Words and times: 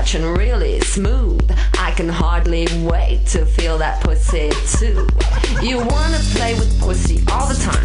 touch 0.00 0.14
and 0.14 0.38
really 0.38 0.80
smooth. 0.80 1.42
I 1.78 1.90
can 1.90 2.08
hardly 2.08 2.66
wait 2.84 3.26
to 3.28 3.44
feel 3.44 3.76
that 3.78 4.02
pussy 4.02 4.50
too. 4.78 5.06
You 5.60 5.76
wanna 5.76 6.18
play 6.32 6.54
with 6.54 6.80
pussy 6.80 7.22
all 7.30 7.46
the 7.46 7.54
time. 7.56 7.84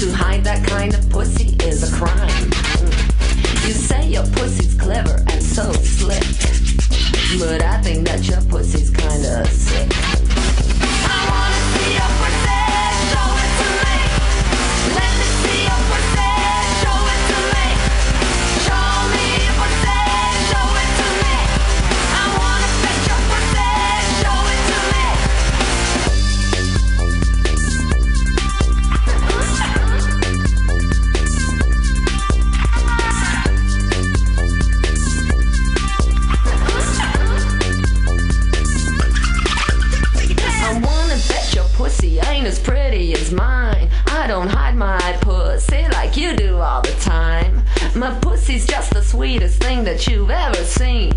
To 0.00 0.12
hide 0.12 0.44
that 0.44 0.64
kind 0.68 0.94
of 0.94 1.10
pussy 1.10 1.56
is 1.66 1.82
a 1.82 1.96
crime. 1.96 2.50
Mm. 2.78 3.66
You 3.66 3.72
say 3.72 4.08
your 4.08 4.26
pussy's 4.38 4.74
clever 4.74 5.16
and 5.30 5.42
so 5.42 5.72
slick. 5.72 6.22
But 7.40 7.62
I 7.62 7.80
think 7.82 8.06
that 8.06 8.28
your 8.28 8.42
pussy's 8.42 8.90
kinda 8.90 9.44
sick. 9.48 10.21
Sweetest 49.12 49.60
thing 49.60 49.84
that 49.84 50.08
you've 50.08 50.30
ever 50.30 50.64
seen. 50.64 51.12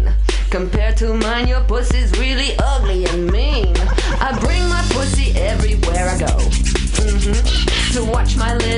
Compared 0.50 0.98
to 0.98 1.14
mine, 1.14 1.48
your 1.48 1.62
pussy's 1.62 2.12
really 2.20 2.54
ugly 2.60 3.06
and 3.06 3.32
mean. 3.32 3.74
I 4.20 4.38
bring 4.42 4.68
my 4.68 4.84
pussy 4.90 5.32
everywhere 5.40 6.10
I 6.10 6.20
go. 6.20 6.36
hmm 7.00 7.94
To 7.94 8.04
watch 8.12 8.36
my 8.36 8.54
little 8.56 8.75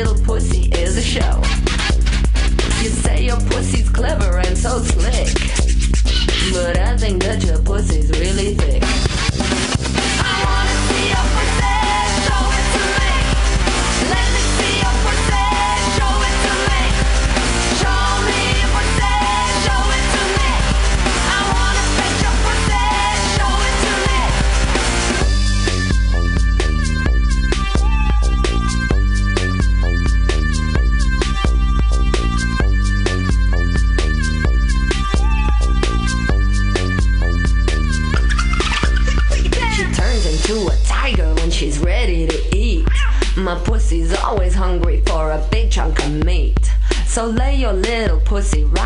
pussy 48.38 48.77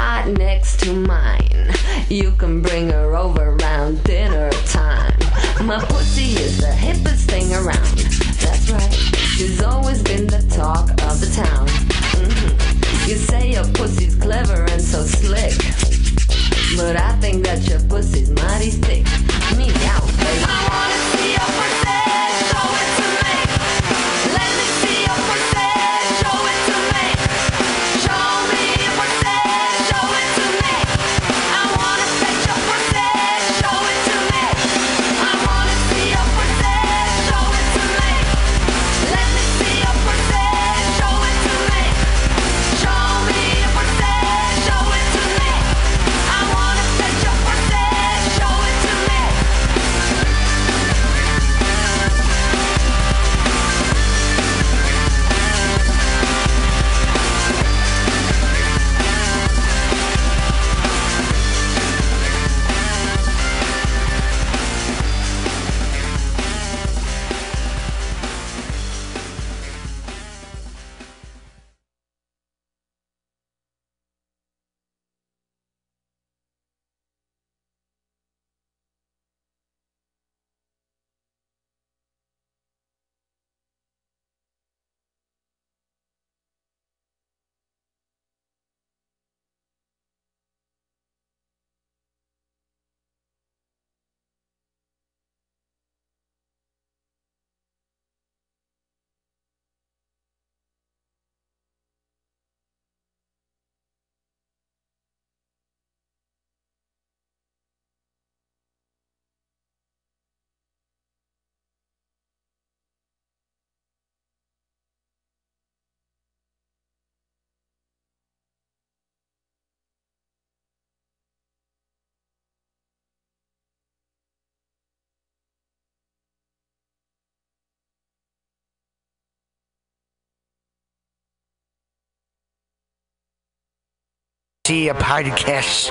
See 134.68 134.90
a 134.90 134.94
podcast. 134.94 135.90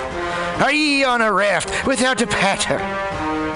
Are 0.60 0.72
ye 0.72 1.02
on 1.02 1.20
a 1.22 1.32
raft 1.32 1.84
without 1.88 2.22
a 2.22 2.26
paddle? 2.28 3.09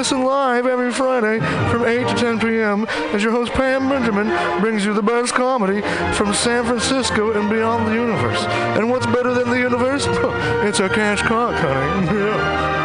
listen 0.00 0.24
live 0.24 0.64
every 0.64 0.90
Friday 0.90 1.40
from 1.70 1.84
8 1.84 2.08
to 2.08 2.14
10 2.14 2.40
p.m. 2.40 2.86
as 3.12 3.22
your 3.22 3.32
host 3.32 3.52
Pam 3.52 3.86
Benjamin 3.90 4.28
brings 4.58 4.82
you 4.82 4.94
the 4.94 5.02
best 5.02 5.34
comedy 5.34 5.82
from 6.14 6.32
San 6.32 6.64
Francisco 6.64 7.38
and 7.38 7.50
beyond 7.50 7.86
the 7.86 7.92
universe. 7.92 8.42
And 8.78 8.88
what's 8.88 9.04
better 9.04 9.34
than 9.34 9.50
the 9.50 9.58
universe? 9.58 10.06
It's 10.66 10.80
a 10.80 10.88
cash 10.88 11.20
cock, 11.20 11.54
honey. 11.54 12.06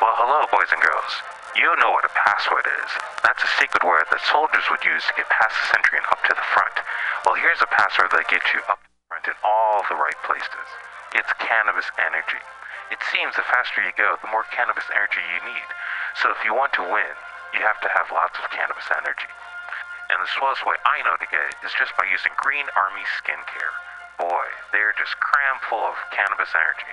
Well, 0.00 0.14
hello, 0.14 0.46
boys 0.52 0.70
and 0.70 0.80
girls. 0.80 1.12
You 1.56 1.74
know 1.82 1.90
what 1.90 2.04
a 2.04 2.10
password 2.14 2.66
is. 2.84 3.07
That's 3.22 3.42
a 3.42 3.52
secret 3.58 3.84
word 3.84 4.06
that 4.10 4.22
soldiers 4.24 4.66
would 4.70 4.84
use 4.84 5.04
to 5.06 5.18
get 5.18 5.28
past 5.28 5.54
the 5.54 5.66
sentry 5.74 5.98
and 5.98 6.08
up 6.10 6.22
to 6.26 6.34
the 6.34 6.48
front. 6.54 6.76
Well, 7.26 7.38
here's 7.38 7.62
a 7.62 7.70
password 7.70 8.10
that 8.14 8.30
gets 8.30 8.46
you 8.54 8.60
up 8.70 8.78
to 8.82 8.90
the 8.90 9.06
front 9.10 9.26
in 9.26 9.36
all 9.42 9.82
the 9.90 9.98
right 9.98 10.18
places. 10.22 10.68
It's 11.14 11.32
cannabis 11.42 11.88
energy. 11.98 12.42
It 12.88 13.00
seems 13.12 13.36
the 13.36 13.44
faster 13.44 13.84
you 13.84 13.92
go, 13.96 14.16
the 14.20 14.32
more 14.32 14.48
cannabis 14.48 14.88
energy 14.92 15.20
you 15.20 15.40
need. 15.44 15.68
So 16.16 16.32
if 16.32 16.40
you 16.44 16.56
want 16.56 16.72
to 16.80 16.84
win, 16.84 17.14
you 17.52 17.60
have 17.60 17.80
to 17.84 17.90
have 17.92 18.12
lots 18.12 18.38
of 18.40 18.48
cannabis 18.48 18.88
energy. 18.92 19.28
And 20.08 20.24
the 20.24 20.34
slowest 20.40 20.64
way 20.64 20.76
I 20.88 21.04
know 21.04 21.20
to 21.20 21.28
get 21.28 21.52
it 21.52 21.60
is 21.60 21.76
just 21.76 21.92
by 22.00 22.08
using 22.08 22.32
Green 22.40 22.64
Army 22.72 23.04
Skincare. 23.20 23.76
Boy, 24.16 24.48
they're 24.72 24.96
just 24.96 25.20
cram 25.20 25.60
full 25.68 25.84
of 25.84 26.00
cannabis 26.10 26.50
energy. 26.56 26.92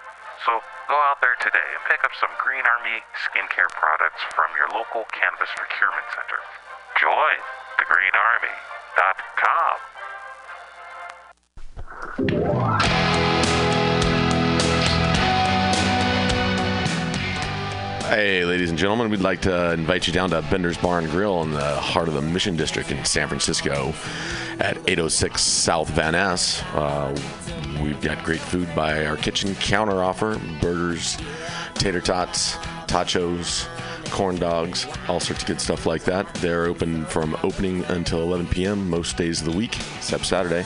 So 0.45 0.59
go 0.89 0.95
out 0.95 1.17
there 1.21 1.35
today 1.37 1.61
and 1.77 1.83
pick 1.85 2.03
up 2.03 2.09
some 2.19 2.31
Green 2.41 2.65
Army 2.65 3.03
skincare 3.13 3.69
products 3.77 4.23
from 4.33 4.49
your 4.57 4.65
local 4.73 5.05
cannabis 5.13 5.53
procurement 5.55 6.05
center. 6.17 6.41
Join 6.97 7.37
thegreenarmy.com. 7.77 9.77
Hey, 18.09 18.43
ladies 18.43 18.71
and 18.71 18.79
gentlemen, 18.79 19.09
we'd 19.09 19.21
like 19.21 19.41
to 19.43 19.71
invite 19.73 20.07
you 20.07 20.13
down 20.13 20.31
to 20.31 20.41
Bender's 20.41 20.77
Bar 20.77 20.99
and 20.99 21.09
Grill 21.09 21.43
in 21.43 21.51
the 21.51 21.75
heart 21.75 22.07
of 22.07 22.15
the 22.15 22.21
Mission 22.21 22.57
District 22.57 22.91
in 22.91 23.05
San 23.05 23.27
Francisco 23.27 23.93
at 24.59 24.75
806 24.77 25.39
South 25.39 25.89
Van 25.91 26.13
Ness. 26.13 26.63
Uh, 26.73 27.15
we've 27.81 27.99
got 28.01 28.23
great 28.23 28.39
food 28.39 28.67
by 28.75 29.05
our 29.05 29.17
kitchen 29.17 29.55
counter 29.55 30.03
offer 30.03 30.39
burgers, 30.61 31.17
tater 31.75 32.01
tots, 32.01 32.55
tachos, 32.87 33.67
corn 34.11 34.35
dogs, 34.37 34.85
all 35.07 35.19
sorts 35.19 35.41
of 35.41 35.47
good 35.47 35.61
stuff 35.61 35.85
like 35.85 36.03
that. 36.03 36.31
They're 36.35 36.65
open 36.65 37.05
from 37.05 37.37
opening 37.43 37.83
until 37.85 38.21
11 38.21 38.47
p.m. 38.47 38.89
most 38.89 39.17
days 39.17 39.39
of 39.41 39.51
the 39.51 39.57
week, 39.57 39.77
except 39.97 40.25
Saturday. 40.25 40.65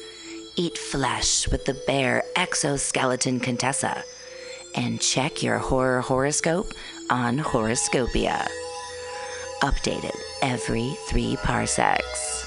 Eat 0.55 0.77
flesh 0.77 1.47
with 1.49 1.65
the 1.65 1.73
bare 1.87 2.23
exoskeleton 2.35 3.39
Contessa. 3.39 4.03
And 4.75 5.01
check 5.01 5.43
your 5.43 5.57
horror 5.57 6.01
horoscope 6.01 6.73
on 7.09 7.37
Horoscopia 7.37 8.47
updated 9.61 10.17
every 10.41 10.97
three 11.07 11.37
parsecs. 11.37 12.45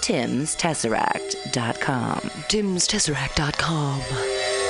Tim'sTesseract.com. 0.00 2.20
Tim'sTesseract.com. 2.48 4.69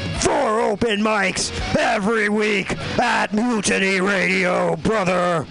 More 0.31 0.61
open 0.61 1.01
mics 1.01 1.51
every 1.75 2.29
week 2.29 2.71
at 2.97 3.33
Mutiny 3.33 3.99
Radio, 3.99 4.77
brother. 4.77 5.45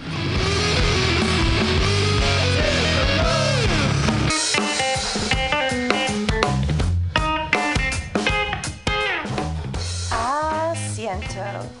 I 10.11 10.73
siento 10.95 11.80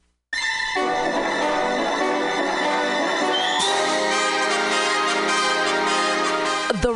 The 6.81 6.95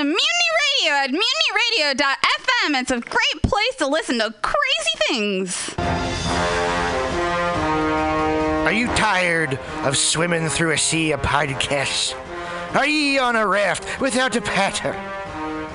To 0.00 0.04
Mutiny 0.04 0.20
Radio 0.80 0.92
at 0.94 1.10
mutinyradio.fm. 1.10 2.80
It's 2.80 2.90
a 2.90 3.00
great 3.00 3.42
place 3.42 3.76
to 3.76 3.86
listen 3.86 4.18
to 4.18 4.34
crazy 4.40 4.96
things. 5.08 5.74
Are 8.64 8.72
you 8.72 8.86
tired 8.96 9.58
of 9.82 9.98
swimming 9.98 10.48
through 10.48 10.70
a 10.70 10.78
sea 10.78 11.12
of 11.12 11.20
podcasts? 11.20 12.14
Are 12.74 12.86
ye 12.86 13.18
on 13.18 13.36
a 13.36 13.46
raft 13.46 14.00
without 14.00 14.36
a 14.36 14.40
paddle? 14.40 15.19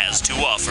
has 0.00 0.20
to 0.22 0.32
offer. 0.32 0.70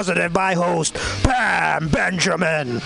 positive 0.00 0.32
by 0.32 0.54
host 0.54 0.94
Pam 1.22 1.86
Benjamin. 1.88 2.80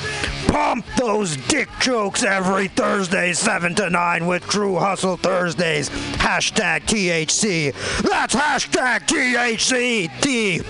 Pump 0.48 0.84
those 0.98 1.36
dick 1.46 1.68
jokes 1.78 2.24
every 2.24 2.66
Thursday, 2.66 3.32
7 3.32 3.72
to 3.76 3.88
9 3.88 4.26
with 4.26 4.42
True 4.48 4.74
Hustle 4.74 5.16
Thursdays. 5.16 5.90
Hashtag 5.90 6.80
THC. 6.80 7.72
That's 8.02 8.34
hashtag 8.34 9.06
THC. 9.06 10.10
T. 10.22 10.60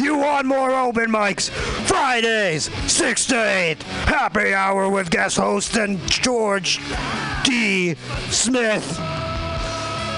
You 0.00 0.18
want 0.18 0.46
more 0.46 0.70
open 0.70 1.10
mics? 1.10 1.50
Fridays, 1.50 2.70
6 2.88 3.26
to 3.26 3.44
8. 3.44 3.82
Happy 3.82 4.54
hour 4.54 4.88
with 4.88 5.10
guest 5.10 5.36
host 5.36 5.76
and 5.76 5.98
George 6.06 6.78
D. 7.42 7.96
Smith. 8.30 9.00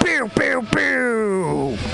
Pew, 0.05 0.29
pew, 0.29 0.61
pew. 0.71 1.94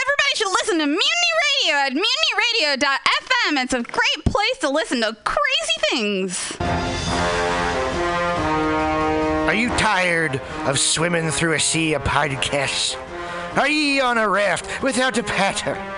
Everybody 0.00 0.34
should 0.34 0.48
listen 0.48 0.78
to 0.78 0.86
Mutiny 0.86 1.32
Radio 1.44 1.74
at 1.76 1.92
mutinyradio.fm. 1.92 3.62
It's 3.62 3.74
a 3.74 3.82
great 3.82 4.24
place 4.24 4.58
to 4.60 4.70
listen 4.70 5.00
to 5.02 5.16
crazy 5.24 5.78
things. 5.90 6.56
Are 9.48 9.54
you 9.54 9.68
tired 9.76 10.40
of 10.66 10.78
swimming 10.78 11.30
through 11.30 11.54
a 11.54 11.60
sea 11.60 11.94
of 11.94 12.04
podcasts? 12.04 12.96
Are 13.56 13.68
ye 13.68 14.00
on 14.00 14.18
a 14.18 14.28
raft 14.28 14.82
without 14.82 15.18
a 15.18 15.22
paddle? 15.22 15.97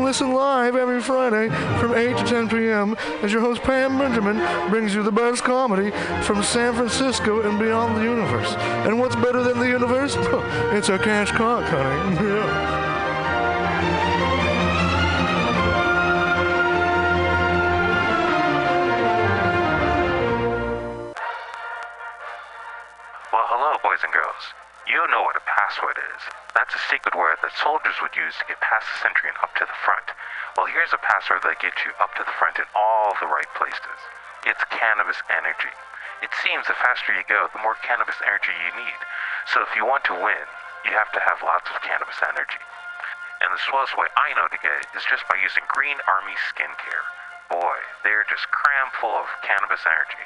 listen 0.11 0.33
live 0.33 0.75
every 0.75 1.01
Friday 1.01 1.47
from 1.79 1.93
8 1.93 2.17
to 2.17 2.25
10 2.25 2.49
p.m. 2.49 2.97
as 3.23 3.31
your 3.31 3.39
host 3.39 3.61
Pam 3.61 3.97
Benjamin 3.97 4.35
brings 4.69 4.93
you 4.93 5.03
the 5.03 5.11
best 5.11 5.41
comedy 5.41 5.91
from 6.23 6.43
San 6.43 6.73
Francisco 6.73 7.49
and 7.49 7.57
beyond 7.57 7.95
the 7.95 8.03
universe. 8.03 8.53
And 8.85 8.99
what's 8.99 9.15
better 9.15 9.41
than 9.41 9.57
the 9.57 9.69
universe? 9.69 10.17
It's 10.75 10.89
a 10.89 10.99
cash 10.99 11.31
cock, 11.31 11.63
honey. 11.63 12.17
Yeah. 12.27 12.91
Well, 23.31 23.47
hello, 23.47 23.77
boys 23.81 24.03
and 24.03 24.11
girls. 24.11 24.43
You 24.87 24.97
know 25.09 25.21
what 25.21 25.37
a 25.37 25.41
password 25.47 25.95
is. 25.95 26.40
That's 26.53 26.75
a 26.75 26.87
secret 26.91 27.15
word 27.15 27.39
that 27.41 27.55
soldiers 27.55 27.95
would 28.03 28.15
use 28.15 28.35
to 28.39 28.49
get 28.49 28.59
past 28.59 28.87
the 28.91 28.99
sentry 28.99 29.31
and 29.31 29.39
up 29.39 29.55
to 29.55 29.65
the 29.65 29.81
front. 29.87 30.11
Well, 30.59 30.67
here's 30.67 30.91
a 30.91 30.99
password 30.99 31.47
that 31.47 31.63
gets 31.63 31.79
you 31.87 31.95
up 32.03 32.11
to 32.19 32.23
the 32.27 32.35
front 32.35 32.59
in 32.59 32.67
all 32.75 33.15
the 33.23 33.31
right 33.31 33.47
places. 33.55 33.99
It's 34.43 34.63
cannabis 34.67 35.23
energy. 35.31 35.71
It 36.21 36.35
seems 36.43 36.67
the 36.67 36.77
faster 36.77 37.15
you 37.15 37.23
go, 37.25 37.47
the 37.49 37.63
more 37.63 37.79
cannabis 37.81 38.19
energy 38.21 38.51
you 38.51 38.71
need. 38.75 39.01
So 39.49 39.63
if 39.63 39.73
you 39.73 39.87
want 39.87 40.03
to 40.11 40.17
win, 40.17 40.45
you 40.85 40.91
have 40.93 41.11
to 41.15 41.23
have 41.23 41.41
lots 41.41 41.71
of 41.71 41.81
cannabis 41.81 42.19
energy. 42.21 42.61
And 43.41 43.49
the 43.49 43.65
swellest 43.65 43.97
way 43.97 44.05
I 44.13 44.33
know 44.37 44.45
to 44.51 44.61
get 44.61 44.85
it 44.85 44.91
is 44.93 45.07
just 45.09 45.25
by 45.25 45.39
using 45.41 45.65
Green 45.71 45.97
Army 46.05 46.37
Skincare. 46.51 47.05
Boy, 47.49 47.79
they're 48.05 48.27
just 48.29 48.47
cram 48.53 48.93
full 48.95 49.17
of 49.17 49.27
cannabis 49.41 49.81
energy. 49.83 50.25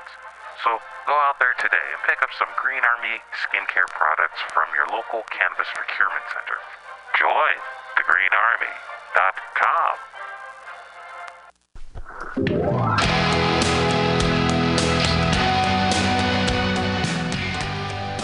So 0.63 0.79
go 1.07 1.13
out 1.25 1.39
there 1.39 1.53
today 1.57 1.81
and 1.89 1.97
pick 2.05 2.21
up 2.21 2.29
some 2.37 2.47
Green 2.61 2.85
Army 2.85 3.17
skincare 3.33 3.89
products 3.89 4.37
from 4.53 4.69
your 4.77 4.85
local 4.93 5.25
cannabis 5.33 5.65
procurement 5.73 6.21
center. 6.29 6.61
Join 7.17 7.57
thegreenarmy.com. 7.97 9.97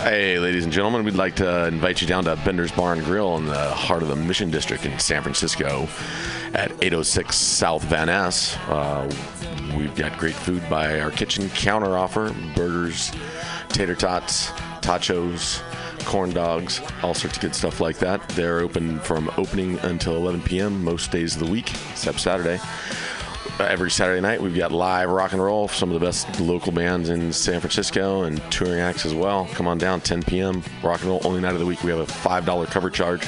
Hey, 0.04 0.38
ladies 0.38 0.64
and 0.64 0.72
gentlemen, 0.72 1.04
we'd 1.04 1.16
like 1.16 1.38
to 1.38 1.66
invite 1.68 2.02
you 2.02 2.08
down 2.08 2.26
to 2.26 2.36
Bender's 2.46 2.72
Bar 2.72 2.94
and 2.94 3.04
Grill 3.04 3.36
in 3.38 3.48
the 3.48 3.72
heart 3.72 4.04
of 4.04 4.10
the 4.10 4.16
Mission 4.16 4.52
District 4.52 4.86
in 4.86 5.00
San 5.00 5.24
Francisco 5.24 5.88
at 6.54 6.70
806 6.84 7.36
South 7.36 7.84
Van 7.86 8.06
Ness. 8.08 8.56
Uh, 8.68 9.12
we've 9.76 9.96
got 9.96 10.18
great 10.18 10.36
food 10.36 10.64
by 10.70 11.00
our 11.00 11.12
kitchen 11.12 11.50
counter 11.50 11.98
offer 11.98 12.34
burgers, 12.56 13.12
tater 13.70 13.96
tots, 13.96 14.50
tachos, 14.82 15.62
corn 16.06 16.32
dogs, 16.32 16.82
all 17.04 17.14
sorts 17.14 17.38
of 17.38 17.42
good 17.42 17.56
stuff 17.56 17.80
like 17.80 17.98
that. 17.98 18.28
They're 18.30 18.60
open 18.60 19.00
from 19.00 19.30
opening 19.38 19.78
until 19.80 20.16
11 20.16 20.42
p.m. 20.42 20.84
most 20.84 21.12
days 21.12 21.36
of 21.36 21.46
the 21.46 21.52
week, 21.52 21.72
except 21.92 22.20
Saturday. 22.20 22.60
Uh, 23.60 23.64
every 23.64 23.90
Saturday 23.90 24.22
night, 24.22 24.42
we've 24.42 24.56
got 24.56 24.72
live 24.72 25.10
rock 25.10 25.34
and 25.34 25.42
roll, 25.42 25.68
some 25.68 25.90
of 25.92 26.00
the 26.00 26.06
best 26.06 26.40
local 26.40 26.72
bands 26.72 27.10
in 27.10 27.34
San 27.34 27.60
Francisco 27.60 28.24
and 28.24 28.40
touring 28.52 28.80
acts 28.80 29.06
as 29.06 29.16
well. 29.16 29.48
Come 29.54 29.68
on 29.68 29.78
down, 29.78 30.00
10 30.00 30.24
p.m. 30.24 30.62
Rock 30.84 31.02
and 31.02 31.10
roll, 31.10 31.22
only 31.26 31.42
night 31.42 31.54
of 31.54 31.60
the 31.60 31.66
week. 31.66 31.84
We 31.84 31.90
have 31.90 32.00
a 32.00 32.06
$5 32.06 32.68
cover 32.68 32.90
charge, 32.90 33.28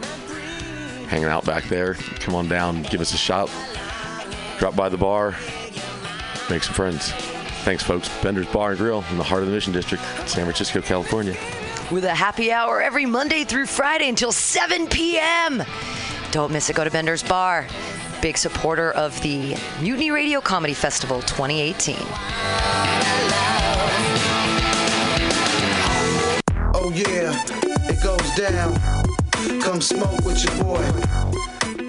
hanging 1.11 1.27
out 1.27 1.43
back 1.45 1.65
there. 1.65 1.95
Come 2.21 2.35
on 2.35 2.47
down, 2.47 2.83
give 2.83 3.01
us 3.01 3.13
a 3.13 3.17
shot. 3.17 3.51
Drop 4.59 4.75
by 4.77 4.87
the 4.87 4.97
bar, 4.97 5.35
make 6.49 6.63
some 6.63 6.73
friends. 6.73 7.11
Thanks, 7.63 7.83
folks. 7.83 8.09
Bender's 8.23 8.47
Bar 8.47 8.71
and 8.71 8.79
Grill 8.79 9.03
in 9.11 9.17
the 9.17 9.23
heart 9.23 9.41
of 9.43 9.49
the 9.49 9.53
Mission 9.53 9.73
District, 9.73 10.01
San 10.25 10.45
Francisco, 10.45 10.81
California. 10.81 11.35
with 11.91 12.05
a 12.05 12.15
happy 12.15 12.51
hour 12.51 12.81
every 12.81 13.05
Monday 13.05 13.43
through 13.43 13.65
Friday 13.65 14.07
until 14.07 14.31
7 14.31 14.87
p.m. 14.87 15.61
Don't 16.31 16.51
miss 16.51 16.69
it. 16.69 16.75
Go 16.77 16.85
to 16.85 16.89
Bender's 16.89 17.21
Bar. 17.23 17.67
Big 18.21 18.37
supporter 18.37 18.91
of 18.91 19.19
the 19.21 19.57
Mutiny 19.81 20.11
Radio 20.11 20.39
Comedy 20.39 20.73
Festival 20.73 21.21
2018. 21.23 21.97
Oh 26.73 26.91
yeah, 26.95 27.33
it 27.89 28.01
goes 28.01 28.35
down. 28.35 29.20
Come 29.61 29.81
smoke 29.81 30.23
with 30.23 30.43
your 30.43 30.63
boy. 30.63 31.60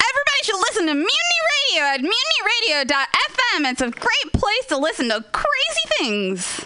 Everybody 0.00 0.42
should 0.42 0.58
listen 0.58 0.86
to 0.86 0.94
Mutiny 0.94 1.40
Radio 1.50 1.82
at 1.84 2.00
mutinyradio.fm. 2.00 3.70
It's 3.70 3.80
a 3.80 3.90
great 3.90 4.32
place 4.32 4.66
to 4.68 4.76
listen 4.78 5.08
to 5.08 5.24
crazy 5.32 5.86
things. 5.98 6.64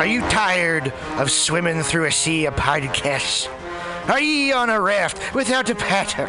Are 0.00 0.06
you 0.06 0.20
tired 0.28 0.92
of 1.18 1.30
swimming 1.30 1.82
through 1.82 2.06
a 2.06 2.12
sea 2.12 2.46
of 2.46 2.54
podcasts? 2.54 3.48
Are 4.08 4.20
ye 4.20 4.52
on 4.52 4.70
a 4.70 4.80
raft 4.80 5.34
without 5.34 5.68
a 5.70 5.74
paddle? 5.74 6.28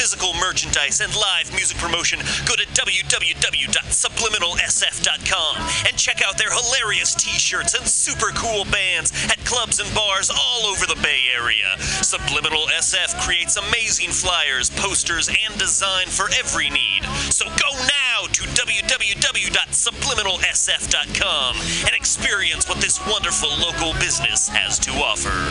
physical 0.00 0.32
merchandise, 0.40 1.02
and 1.02 1.14
live 1.14 1.52
music 1.52 1.76
promotion, 1.76 2.18
go 2.48 2.56
to 2.56 2.64
www.subliminalsf.com 2.72 5.56
and 5.86 5.94
check 5.98 6.22
out 6.24 6.38
their 6.38 6.48
hilarious 6.48 7.14
t 7.14 7.28
shirts 7.38 7.74
and 7.74 7.86
super 7.86 8.30
cool 8.32 8.64
bands 8.72 9.12
at 9.26 9.36
clubs 9.44 9.78
and 9.78 9.94
bars 9.94 10.30
all 10.30 10.64
over 10.64 10.86
the 10.86 10.96
Bay 11.02 11.20
Area. 11.36 11.76
Subliminal 12.00 12.64
SF 12.80 13.20
creates 13.20 13.58
amazing 13.58 14.08
flyers, 14.08 14.70
posters, 14.70 15.28
and 15.28 15.58
design 15.58 16.06
for 16.06 16.30
every 16.38 16.70
need. 16.70 17.04
So 17.28 17.44
go 17.44 17.76
now 17.76 18.22
to 18.32 18.44
www.subliminalsf.com 18.56 21.56
and 21.84 21.94
experience 21.94 22.66
what 22.66 22.80
this 22.80 22.98
wonderful 23.06 23.50
local 23.58 23.92
business 24.00 24.48
has 24.48 24.78
to 24.78 24.92
offer. 24.92 25.50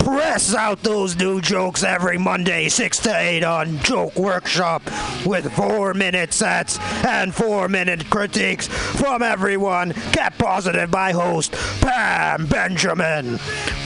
Press 0.00 0.54
out 0.54 0.82
those 0.82 1.16
new 1.16 1.40
jokes 1.40 1.82
every 1.82 2.18
Monday, 2.18 2.68
6 2.68 2.98
to 3.00 3.16
8 3.16 3.44
on 3.44 3.78
Joke 3.80 4.16
Workshop 4.16 4.82
with 5.26 5.52
4 5.52 5.94
minute 5.94 6.32
sets 6.32 6.78
and 7.04 7.34
4 7.34 7.68
minute 7.68 8.08
critiques 8.08 8.66
from 8.66 9.22
everyone 9.22 9.92
kept 10.12 10.38
positive 10.38 10.90
by 10.90 11.12
host 11.12 11.52
Pam 11.80 12.46
Benjamin. 12.46 13.38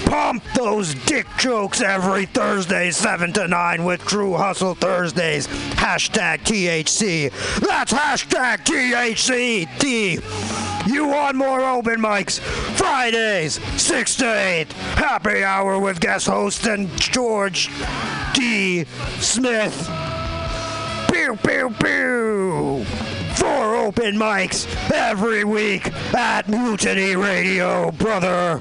Pump 0.06 0.44
those 0.54 0.94
dick 1.06 1.26
jokes 1.38 1.80
every 1.80 2.26
Thursday, 2.26 2.90
7 2.90 3.32
to 3.32 3.48
9 3.48 3.84
with 3.84 4.04
True 4.06 4.34
Hustle 4.34 4.74
Thursdays. 4.74 5.48
Hashtag 5.48 6.40
THC. 6.44 7.30
That's 7.60 7.92
hashtag 7.92 8.64
THC. 8.64 9.68
T. 9.78 10.20
You 10.86 11.08
want 11.08 11.36
more 11.36 11.62
open 11.62 11.98
mics? 11.98 12.38
Fridays, 12.76 13.58
6 13.80 14.16
to 14.16 14.26
8. 14.26 14.72
Happy 14.72 15.42
hour 15.42 15.78
with 15.78 15.98
guest 16.04 16.26
host 16.26 16.66
and 16.66 16.94
George 17.00 17.70
D. 18.34 18.84
Smith. 19.20 19.88
Pew, 21.10 21.34
pew, 21.36 21.74
pew. 21.80 22.84
Four 23.36 23.76
open 23.76 24.16
mics 24.16 24.66
every 24.92 25.44
week 25.44 25.90
at 26.14 26.46
Mutiny 26.46 27.16
Radio, 27.16 27.90
brother. 27.92 28.60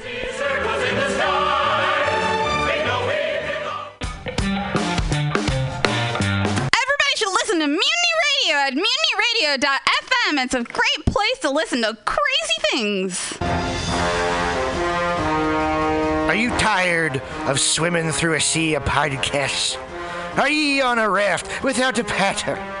Everybody 6.73 7.15
should 7.15 7.31
listen 7.31 7.59
to 7.59 7.67
Mutiny 7.67 8.11
Radio 8.27 8.55
at 8.57 8.73
mutinyradio.fm. 8.73 10.43
It's 10.43 10.53
a 10.53 10.63
great 10.63 11.05
place 11.05 11.39
to 11.41 11.49
listen 11.49 11.81
to 11.83 11.97
crazy 12.05 12.57
things. 12.71 13.37
Are 16.27 16.35
you 16.35 16.49
tired 16.57 17.21
of 17.47 17.59
swimming 17.59 18.11
through 18.11 18.35
a 18.35 18.41
sea 18.41 18.75
of 18.75 18.83
podcasts? 18.83 19.77
Are 20.37 20.49
ye 20.49 20.81
on 20.81 20.99
a 20.99 21.09
raft 21.09 21.63
without 21.63 21.99
a 21.99 22.03
paddle? 22.03 22.80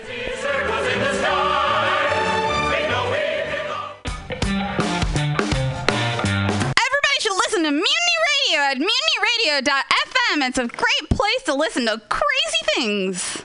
Everybody 6.81 7.19
should 7.19 7.35
listen 7.35 7.63
to 7.63 7.71
Mutiny 7.71 8.17
Radio 8.27 8.59
at 8.59 8.77
mutinyradio.fm. 8.77 10.47
It's 10.47 10.57
a 10.57 10.67
great 10.67 11.09
place 11.09 11.43
to 11.45 11.53
listen 11.53 11.85
to 11.85 12.01
crazy 12.09 12.61
things. 12.75 13.41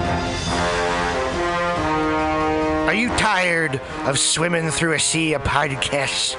Are 2.87 2.95
you 2.95 3.09
tired 3.17 3.81
of 4.05 4.19
swimming 4.19 4.71
through 4.71 4.95
a 4.95 4.99
sea 4.99 5.35
of 5.35 5.43
podcasts? 5.43 6.37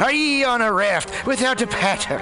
Are 0.00 0.12
ye 0.12 0.42
on 0.44 0.62
a 0.62 0.72
raft 0.72 1.26
without 1.26 1.62
a 1.62 1.66
paddle? 1.68 2.18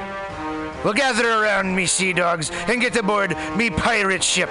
Well, 0.84 0.94
gather 0.94 1.28
around 1.28 1.74
me, 1.74 1.86
sea 1.86 2.12
dogs, 2.12 2.50
and 2.68 2.80
get 2.80 2.96
aboard 2.96 3.36
me 3.56 3.70
pirate 3.70 4.22
ship 4.22 4.50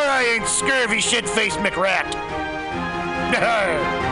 or 0.00 0.08
I 0.08 0.24
ain't 0.24 0.48
scurvy 0.48 1.00
shit 1.00 1.28
faced 1.28 1.58
McRat. 1.58 2.16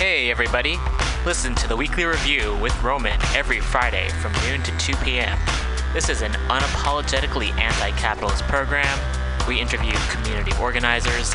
Hey, 0.00 0.30
everybody. 0.30 0.78
Listen 1.26 1.54
to 1.56 1.68
the 1.68 1.76
weekly 1.76 2.04
review 2.04 2.56
with 2.56 2.82
Roman 2.82 3.20
every 3.34 3.60
Friday 3.60 4.08
from 4.22 4.32
noon 4.46 4.62
to 4.62 4.76
2 4.78 4.96
p.m. 5.04 5.38
This 5.92 6.08
is 6.08 6.22
an 6.22 6.32
unapologetically 6.48 7.50
anti 7.58 7.90
capitalist 7.92 8.42
program. 8.44 8.98
We 9.46 9.60
interview 9.60 9.92
community 10.10 10.52
organizers, 10.58 11.34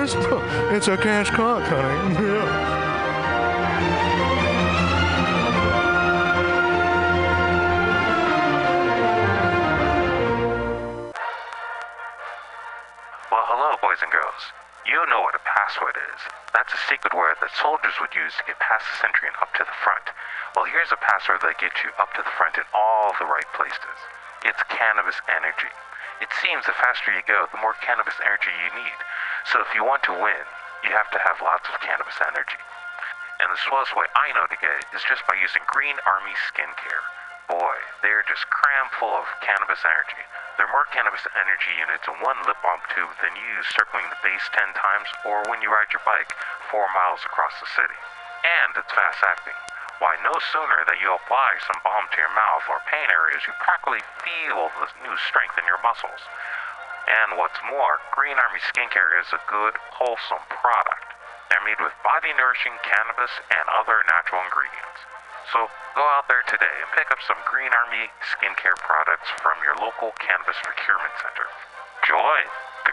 It's 0.00 0.86
a 0.86 0.96
cash 0.96 1.26
cock, 1.34 1.66
honey. 1.66 2.14
Well, 13.26 13.42
hello, 13.50 13.74
boys 13.82 13.98
and 13.98 14.14
girls. 14.14 14.54
You 14.86 15.02
know 15.10 15.18
what 15.26 15.34
a 15.34 15.42
password 15.42 15.98
is. 16.14 16.20
That's 16.54 16.70
a 16.72 16.78
secret 16.86 17.10
word 17.10 17.34
that 17.42 17.50
soldiers 17.58 17.98
would 17.98 18.14
use 18.14 18.38
to 18.38 18.46
get 18.46 18.62
past 18.62 18.86
the 18.86 19.02
sentry 19.02 19.26
and 19.26 19.36
up 19.42 19.50
to 19.58 19.66
the 19.66 19.78
front. 19.82 20.14
Well, 20.54 20.70
here's 20.70 20.94
a 20.94 21.02
password 21.02 21.42
that 21.42 21.58
gets 21.58 21.82
you 21.82 21.90
up 21.98 22.14
to 22.14 22.22
the 22.22 22.34
front 22.38 22.54
in 22.54 22.62
all 22.70 23.10
the 23.18 23.26
right 23.26 23.50
places. 23.58 23.98
It's 24.46 24.62
cannabis 24.70 25.18
energy. 25.26 25.74
It 26.18 26.34
seems 26.42 26.66
the 26.66 26.74
faster 26.74 27.14
you 27.14 27.22
go, 27.26 27.46
the 27.50 27.62
more 27.62 27.78
cannabis 27.78 28.18
energy 28.18 28.50
you 28.50 28.70
need. 28.74 28.98
So 29.46 29.62
if 29.62 29.70
you 29.74 29.86
want 29.86 30.02
to 30.10 30.14
win, 30.14 30.44
you 30.82 30.90
have 30.90 31.10
to 31.14 31.22
have 31.22 31.38
lots 31.38 31.70
of 31.70 31.78
cannabis 31.78 32.18
energy. 32.22 32.58
And 33.38 33.54
the 33.54 33.64
slowest 33.70 33.94
way 33.94 34.10
I 34.18 34.34
know 34.34 34.50
to 34.50 34.58
get 34.58 34.82
it 34.82 34.90
is 34.90 35.06
just 35.06 35.22
by 35.30 35.38
using 35.38 35.62
Green 35.70 35.94
Army 36.02 36.34
Skincare. 36.50 37.06
Boy, 37.46 37.78
they're 38.02 38.26
just 38.26 38.50
cram 38.50 38.90
full 38.98 39.14
of 39.14 39.30
cannabis 39.40 39.86
energy. 39.86 40.22
There 40.58 40.66
are 40.66 40.74
more 40.74 40.90
cannabis 40.90 41.22
energy 41.38 41.70
units 41.78 42.10
in 42.10 42.18
one 42.18 42.42
lip 42.50 42.58
balm 42.66 42.82
tube 42.90 43.14
than 43.22 43.38
you 43.38 43.46
use 43.54 43.70
circling 43.70 44.10
the 44.10 44.18
base 44.26 44.42
10 44.58 44.74
times 44.74 45.08
or 45.22 45.46
when 45.46 45.62
you 45.62 45.70
ride 45.70 45.94
your 45.94 46.02
bike 46.02 46.34
4 46.66 46.82
miles 46.90 47.22
across 47.22 47.54
the 47.62 47.70
city. 47.78 47.98
And 48.42 48.74
it's 48.74 48.90
fast 48.90 49.22
acting. 49.22 49.67
Why, 49.98 50.14
no 50.22 50.30
sooner 50.54 50.86
than 50.86 51.02
you 51.02 51.10
apply 51.10 51.58
some 51.66 51.82
balm 51.82 52.06
to 52.06 52.22
your 52.22 52.30
mouth 52.30 52.62
or 52.70 52.78
pain 52.86 53.10
areas, 53.10 53.42
you 53.42 53.54
practically 53.58 54.02
feel 54.22 54.70
the 54.78 54.86
new 55.02 55.16
strength 55.26 55.58
in 55.58 55.66
your 55.66 55.82
muscles. 55.82 56.22
And 57.08 57.34
what's 57.34 57.58
more, 57.66 57.98
Green 58.14 58.38
Army 58.38 58.62
Skincare 58.62 59.18
is 59.18 59.34
a 59.34 59.42
good, 59.50 59.74
wholesome 59.90 60.44
product. 60.54 61.02
They're 61.50 61.64
made 61.66 61.82
with 61.82 61.96
body 62.06 62.30
nourishing 62.36 62.78
cannabis 62.86 63.32
and 63.50 63.66
other 63.74 64.06
natural 64.06 64.44
ingredients. 64.46 65.02
So 65.50 65.66
go 65.96 66.04
out 66.14 66.28
there 66.28 66.44
today 66.44 66.76
and 66.84 66.92
pick 66.92 67.08
up 67.10 67.18
some 67.24 67.40
Green 67.48 67.72
Army 67.72 68.12
skincare 68.20 68.76
products 68.84 69.32
from 69.40 69.56
your 69.64 69.74
local 69.80 70.12
cannabis 70.20 70.60
procurement 70.60 71.16
center. 71.18 71.48
Join 72.04 72.44
the 72.84 72.92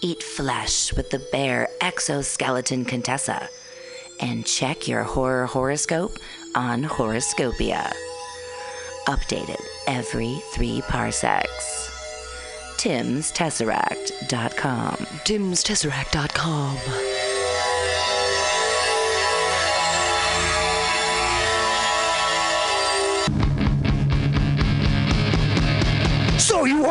Eat 0.00 0.22
flesh 0.22 0.94
with 0.94 1.10
the 1.10 1.18
bare 1.32 1.68
exoskeleton 1.80 2.84
Contessa. 2.84 3.48
And 4.20 4.46
check 4.46 4.88
your 4.88 5.02
horror 5.02 5.46
horoscope 5.46 6.18
on 6.54 6.82
Horoscopia 6.82 7.92
updated 9.06 9.62
every 9.86 10.42
three 10.52 10.82
parsecs. 10.82 11.90
Tim'sTesseract.com. 12.76 14.96
Tim'sTesseract.com. 15.24 17.35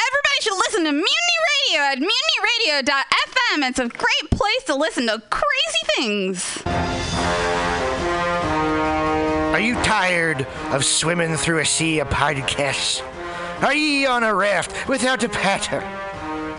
Everybody 0.00 0.38
should 0.40 0.56
listen 0.56 0.84
to 0.84 0.92
Mutiny 0.92 1.38
Radio 1.46 1.80
at 1.82 1.98
mutinyradio.fm. 1.98 3.68
It's 3.68 3.78
a 3.78 3.88
great 3.88 4.30
place 4.30 4.64
to 4.66 4.74
listen 4.74 5.06
to 5.06 5.22
crazy 5.30 5.84
things. 5.96 6.62
Are 9.54 9.60
you 9.60 9.74
tired 9.84 10.46
of 10.70 10.84
swimming 10.84 11.36
through 11.36 11.58
a 11.60 11.64
sea 11.64 12.00
of 12.00 12.08
podcasts? 12.08 13.02
Are 13.62 13.74
ye 13.74 14.06
on 14.06 14.24
a 14.24 14.34
raft 14.34 14.88
without 14.88 15.22
a 15.22 15.28
paddle? 15.28 16.07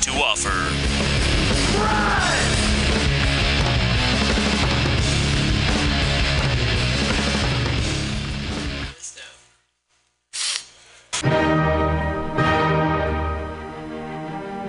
to 0.00 0.10
offer. 0.12 0.68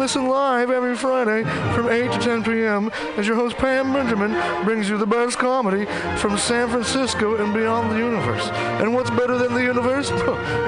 listen 0.00 0.28
live 0.28 0.70
every 0.70 0.96
Friday 0.96 1.44
from 1.74 1.90
8 1.90 2.10
to 2.10 2.18
10 2.18 2.42
p.m. 2.42 2.90
as 3.18 3.26
your 3.26 3.36
host 3.36 3.54
Pam 3.58 3.92
Benjamin 3.92 4.32
brings 4.64 4.88
you 4.88 4.96
the 4.96 5.04
best 5.04 5.38
comedy 5.38 5.84
from 6.16 6.38
San 6.38 6.70
Francisco 6.70 7.36
and 7.36 7.52
beyond 7.52 7.90
the 7.90 7.98
universe. 7.98 8.48
And 8.80 8.94
what's 8.94 9.10
better 9.10 9.36
than 9.36 9.52
the 9.52 9.62
universe? 9.62 10.10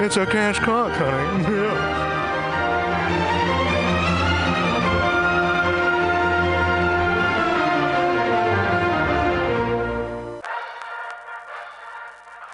It's 0.03 0.17
a 0.17 0.27
cash 0.27 0.59
cock, 0.59 0.91
honey. 0.91 1.43
Yeah. 1.43 2.09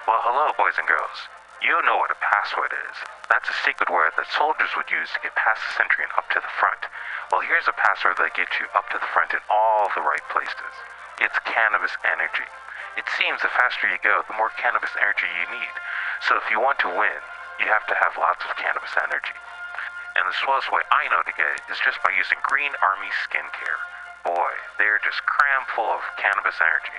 Well, 0.06 0.20
hello, 0.24 0.52
boys 0.56 0.74
and 0.78 0.88
girls. 0.88 1.28
You 1.60 1.76
know 1.84 1.96
what 1.98 2.10
a 2.10 2.16
password 2.18 2.72
is. 2.90 3.19
That's 3.30 3.46
a 3.46 3.62
secret 3.62 3.86
word 3.86 4.18
that 4.18 4.26
soldiers 4.26 4.74
would 4.74 4.90
use 4.90 5.06
to 5.14 5.22
get 5.22 5.38
past 5.38 5.62
the 5.62 5.78
sentry 5.78 6.02
and 6.02 6.10
up 6.18 6.26
to 6.34 6.42
the 6.42 6.50
front. 6.58 6.90
Well, 7.30 7.46
here's 7.46 7.70
a 7.70 7.78
password 7.78 8.18
that 8.18 8.34
gets 8.34 8.58
you 8.58 8.66
up 8.74 8.90
to 8.90 8.98
the 8.98 9.06
front 9.14 9.30
in 9.30 9.38
all 9.46 9.86
the 9.94 10.02
right 10.02 10.26
places. 10.34 10.74
It's 11.22 11.38
cannabis 11.46 11.94
energy. 12.02 12.50
It 12.98 13.06
seems 13.14 13.38
the 13.38 13.54
faster 13.54 13.86
you 13.86 14.02
go, 14.02 14.26
the 14.26 14.34
more 14.34 14.50
cannabis 14.58 14.90
energy 14.98 15.30
you 15.30 15.46
need. 15.54 15.74
So 16.26 16.34
if 16.42 16.50
you 16.50 16.58
want 16.58 16.82
to 16.82 16.90
win, 16.90 17.22
you 17.62 17.70
have 17.70 17.86
to 17.86 17.94
have 17.94 18.18
lots 18.18 18.42
of 18.42 18.58
cannabis 18.58 18.98
energy. 18.98 19.38
And 20.18 20.26
the 20.26 20.34
swellest 20.42 20.74
way 20.74 20.82
I 20.90 21.06
know 21.06 21.22
to 21.22 21.38
get 21.38 21.46
it 21.54 21.62
is 21.70 21.78
just 21.86 22.02
by 22.02 22.10
using 22.10 22.42
Green 22.42 22.74
Army 22.82 23.14
Skincare. 23.14 23.78
Boy, 24.26 24.52
they're 24.74 25.00
just 25.06 25.22
cram 25.22 25.70
full 25.70 25.86
of 25.86 26.02
cannabis 26.18 26.58
energy. 26.58 26.98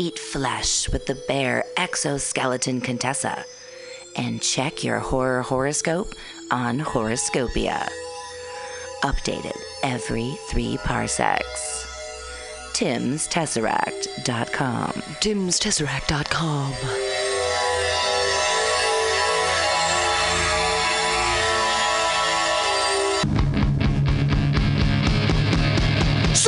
Eat 0.00 0.16
flesh 0.18 0.88
with 0.90 1.06
the 1.06 1.16
bare 1.26 1.64
exoskeleton 1.76 2.80
Contessa. 2.80 3.44
And 4.16 4.40
check 4.40 4.84
your 4.84 5.00
horror 5.00 5.42
horoscope 5.42 6.14
on 6.52 6.78
Horoscopia. 6.78 7.88
Updated 9.02 9.58
every 9.82 10.38
three 10.48 10.76
parsecs. 10.78 11.84
Tim'sTesseract.com. 12.74 14.92
Tim'sTesseract.com. 15.20 17.37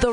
The 0.00 0.12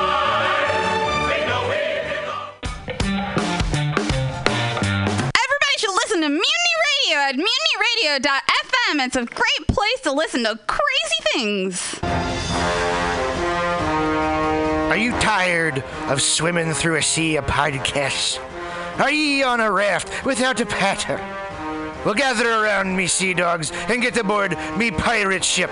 Listen 6.21 6.37
to 6.37 6.43
Mutiny 6.43 6.75
Radio 6.99 7.17
at 7.19 7.35
mutinyradio.fm. 7.35 9.05
It's 9.05 9.15
a 9.15 9.25
great 9.25 9.67
place 9.67 10.01
to 10.01 10.11
listen 10.11 10.43
to 10.43 10.59
crazy 10.67 11.23
things. 11.33 11.99
Are 14.89 14.97
you 14.97 15.11
tired 15.19 15.83
of 16.09 16.21
swimming 16.21 16.73
through 16.73 16.97
a 16.97 17.01
sea 17.01 17.37
of 17.37 17.45
podcasts? 17.45 18.39
Are 18.99 19.11
ye 19.11 19.41
on 19.41 19.61
a 19.61 19.71
raft 19.71 20.25
without 20.25 20.59
a 20.59 20.65
paddle? 20.65 21.17
Well, 22.05 22.13
gather 22.13 22.49
around 22.49 22.95
me, 22.95 23.07
sea 23.07 23.33
dogs, 23.33 23.71
and 23.87 24.01
get 24.01 24.17
aboard 24.17 24.57
me 24.77 24.91
pirate 24.91 25.43
ship 25.43 25.71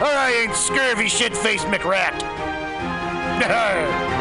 or 0.00 0.06
I 0.06 0.32
ain't 0.32 0.56
scurvy 0.56 1.08
shit 1.08 1.36
faced 1.36 1.66
McRat. 1.66 2.16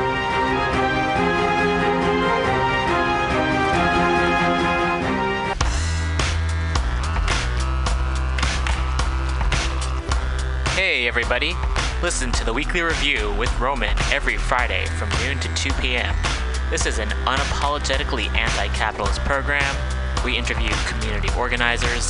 Hey, 10.76 11.08
everybody. 11.10 11.56
Listen 12.02 12.32
to 12.32 12.46
the 12.46 12.54
weekly 12.54 12.82
review 12.82 13.34
with 13.38 13.58
Roman 13.60 13.98
every 14.12 14.38
Friday 14.38 14.86
from 14.98 15.10
noon 15.22 15.38
to 15.40 15.54
2 15.54 15.74
p.m. 15.74 16.16
This 16.70 16.86
is 16.86 17.00
an 17.00 17.10
unapologetically 17.26 18.30
anti 18.34 18.68
capitalist 18.70 19.20
program. 19.22 19.76
We 20.24 20.38
interview 20.38 20.70
community 20.88 21.28
organizers, 21.38 22.10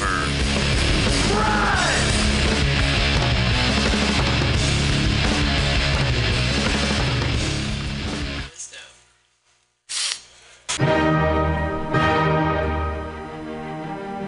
Lucifer. 0.00 1.34
Run! 1.34 2.09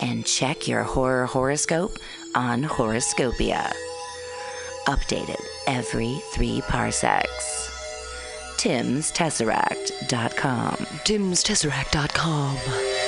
And 0.00 0.24
check 0.24 0.68
your 0.68 0.84
horror 0.84 1.26
horoscope 1.26 1.98
on 2.34 2.62
Horoscopia 2.62 3.72
updated 4.88 5.40
every 5.66 6.20
three 6.32 6.62
parsecs. 6.62 7.70
Tim'sTesseract.com. 8.56 10.76
Tim'sTesseract.com. 11.04 13.07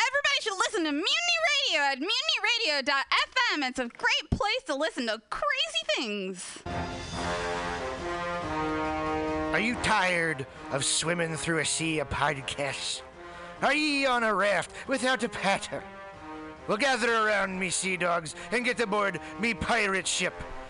Everybody 0.00 0.38
should 0.40 0.58
listen 0.58 0.84
to 0.84 0.90
Mutiny 0.90 1.38
Radio 1.70 1.80
at 1.80 1.98
mutinyradio.fm. 2.00 3.68
It's 3.68 3.78
a 3.78 3.88
great 3.88 4.30
place 4.30 4.62
to 4.66 4.74
listen 4.74 5.06
to 5.06 5.22
crazy 5.30 5.84
things. 5.96 6.58
Are 9.52 9.60
you 9.60 9.76
tired 9.82 10.46
of 10.72 10.84
swimming 10.84 11.36
through 11.36 11.58
a 11.58 11.64
sea 11.64 12.00
of 12.00 12.10
podcasts? 12.10 13.02
Are 13.62 13.74
ye 13.74 14.06
on 14.06 14.24
a 14.24 14.34
raft 14.34 14.72
without 14.88 15.22
a 15.22 15.28
paddle? 15.28 15.82
Well, 16.66 16.78
gather 16.78 17.14
around 17.14 17.58
me, 17.60 17.70
sea 17.70 17.96
dogs, 17.96 18.34
and 18.50 18.64
get 18.64 18.80
aboard 18.80 19.20
me 19.38 19.54
pirate 19.54 20.06
ship 20.06 20.34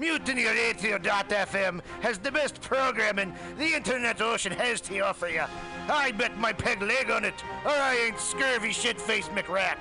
MutinyRadio.fm 0.00 1.82
has 2.00 2.18
the 2.18 2.32
best 2.32 2.58
programming 2.62 3.34
the 3.58 3.74
internet 3.74 4.22
ocean 4.22 4.50
has 4.52 4.80
to 4.80 4.98
offer 5.00 5.28
you. 5.28 5.42
I 5.90 6.12
bet 6.12 6.38
my 6.38 6.54
peg 6.54 6.80
leg 6.80 7.10
on 7.10 7.26
it, 7.26 7.34
or 7.66 7.70
I 7.70 7.96
ain't 8.06 8.18
scurvy 8.18 8.72
shit-faced 8.72 9.30
McRat. 9.32 9.76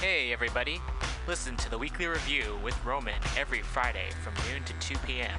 Hey, 0.00 0.32
everybody. 0.32 0.80
Listen 1.28 1.56
to 1.58 1.70
the 1.70 1.76
weekly 1.76 2.06
review 2.06 2.58
with 2.64 2.74
Roman 2.86 3.20
every 3.36 3.60
Friday 3.60 4.08
from 4.24 4.32
noon 4.50 4.64
to 4.64 4.72
2 4.80 4.98
p.m. 5.06 5.38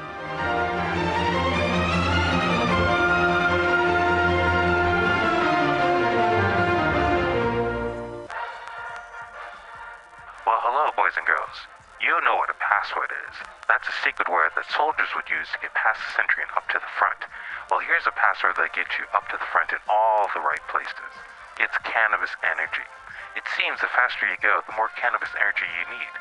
Well, 10.47 10.61
hello, 10.63 10.91
boys 10.95 11.13
and 11.17 11.25
girls. 11.27 11.67
You 12.01 12.17
know 12.25 12.35
what 12.39 12.49
a 12.49 12.57
password 12.57 13.11
is. 13.29 13.35
That's 13.67 13.87
a 13.87 13.93
secret 14.03 14.25
word 14.31 14.51
that 14.55 14.65
soldiers 14.71 15.13
would 15.15 15.29
use 15.29 15.47
to 15.53 15.61
get 15.61 15.75
past 15.77 16.01
the 16.01 16.11
sentry 16.17 16.41
and 16.41 16.51
up 16.57 16.67
to 16.73 16.79
the 16.79 16.91
front. 16.97 17.23
Well, 17.69 17.79
here's 17.79 18.07
a 18.09 18.15
password 18.15 18.55
that 18.57 18.73
gets 18.73 18.97
you 18.97 19.05
up 19.13 19.29
to 19.29 19.37
the 19.37 19.47
front 19.51 19.71
in 19.71 19.79
all 19.87 20.27
the 20.33 20.41
right 20.41 20.63
places. 20.67 21.13
It's 21.59 21.77
cannabis 21.85 22.33
energy. 22.41 22.87
It 23.35 23.45
seems 23.55 23.79
the 23.79 23.91
faster 23.93 24.27
you 24.27 24.35
go, 24.41 24.59
the 24.67 24.75
more 24.75 24.89
cannabis 24.97 25.31
energy 25.37 25.63
you 25.63 25.85
need. 25.93 26.13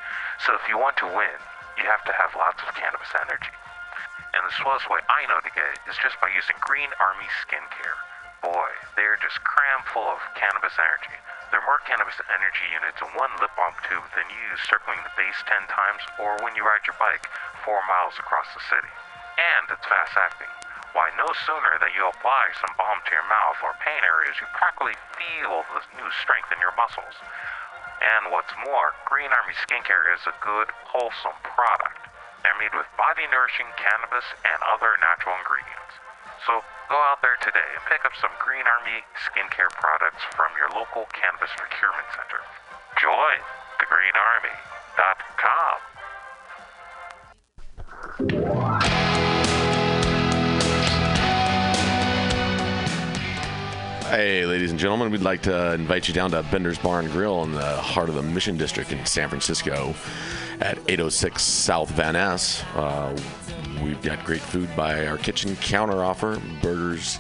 So 0.47 0.55
if 0.55 0.63
you 0.69 0.79
want 0.79 1.01
to 1.03 1.09
win, 1.11 1.39
you 1.81 1.89
have 1.89 2.05
to 2.07 2.15
have 2.15 2.37
lots 2.37 2.63
of 2.63 2.77
cannabis 2.77 3.11
energy. 3.17 3.51
And 4.37 4.43
the 4.47 4.57
swellest 4.61 4.89
way 4.89 5.01
I 5.09 5.27
know 5.27 5.41
to 5.41 5.53
get 5.53 5.67
it 5.67 5.81
is 5.91 5.99
just 6.01 6.21
by 6.21 6.31
using 6.33 6.57
Green 6.61 6.91
Army 7.01 7.29
Skincare. 7.43 7.99
Boy, 8.41 8.73
they're 8.97 9.21
just 9.21 9.45
cram 9.45 9.85
full 9.93 10.09
of 10.09 10.21
cannabis 10.33 10.77
energy. 10.81 11.17
There 11.53 11.61
are 11.61 11.67
more 11.67 11.83
cannabis 11.85 12.17
energy 12.31 12.67
units 12.73 13.03
in 13.05 13.11
one 13.19 13.35
lip 13.43 13.53
balm 13.59 13.77
tube 13.85 14.07
than 14.17 14.31
you 14.33 14.39
use 14.49 14.63
circling 14.65 15.03
the 15.05 15.13
base 15.19 15.37
10 15.45 15.69
times 15.69 16.03
or 16.17 16.41
when 16.41 16.57
you 16.57 16.65
ride 16.65 16.87
your 16.89 16.97
bike 16.97 17.27
4 17.67 17.75
miles 17.85 18.17
across 18.17 18.49
the 18.57 18.65
city. 18.65 18.93
And 19.37 19.69
it's 19.69 19.85
fast 19.85 20.17
acting. 20.17 20.49
Why, 20.97 21.15
no 21.15 21.29
sooner 21.47 21.79
that 21.79 21.95
you 21.95 22.03
apply 22.09 22.51
some 22.59 22.75
balm 22.75 22.99
to 23.07 23.15
your 23.15 23.27
mouth 23.31 23.63
or 23.63 23.79
pain 23.79 24.03
areas, 24.03 24.35
you 24.43 24.47
practically 24.51 24.99
feel 25.15 25.63
the 25.71 25.83
new 26.01 26.11
strength 26.19 26.51
in 26.51 26.59
your 26.59 26.75
muscles. 26.75 27.15
And 28.03 28.33
what's 28.35 28.51
more, 28.67 28.97
Green 29.07 29.31
Army 29.31 29.55
Skincare 29.55 30.11
is 30.11 30.27
a 30.27 30.35
good, 30.43 30.73
wholesome 30.91 31.39
product. 31.47 32.10
They're 32.43 32.57
made 32.57 32.73
with 32.73 32.89
body 32.97 33.29
nourishing 33.29 33.69
cannabis 33.77 34.25
and 34.49 34.57
other 34.73 34.97
natural 35.01 35.37
ingredients. 35.37 35.93
So 36.49 36.65
go 36.89 36.97
out 36.97 37.21
there 37.21 37.37
today 37.45 37.69
and 37.77 37.85
pick 37.85 38.01
up 38.09 38.17
some 38.17 38.33
Green 38.41 38.65
Army 38.65 39.05
skincare 39.29 39.69
products 39.77 40.25
from 40.33 40.49
your 40.57 40.73
local 40.73 41.05
cannabis 41.13 41.53
procurement 41.53 42.09
center. 42.17 42.41
Join 42.97 43.45
thegreenarmy.com. 43.77 45.91
Hey, 54.11 54.45
ladies 54.45 54.71
and 54.71 54.81
gentlemen, 54.81 55.13
we'd 55.13 55.21
like 55.21 55.43
to 55.43 55.75
invite 55.75 56.09
you 56.09 56.15
down 56.15 56.33
to 56.33 56.43
Bender's 56.43 56.79
Bar 56.79 57.01
and 57.01 57.13
Grill 57.13 57.45
in 57.45 57.53
the 57.53 57.77
heart 57.77 58.09
of 58.09 58.17
the 58.17 58.23
Mission 58.23 58.57
District 58.57 58.91
in 58.91 59.07
San 59.07 59.29
Francisco 59.29 59.95
at 60.61 60.79
806 60.89 61.43
South 61.43 61.91
Van 61.91 62.15
Ness. 62.15 62.63
Uh, 62.75 63.17
we've 63.83 64.01
got 64.03 64.25
great 64.25 64.41
food 64.41 64.69
by 64.77 65.07
our 65.07 65.17
kitchen 65.17 65.57
counter 65.57 66.05
offer 66.05 66.41
burgers, 66.63 67.19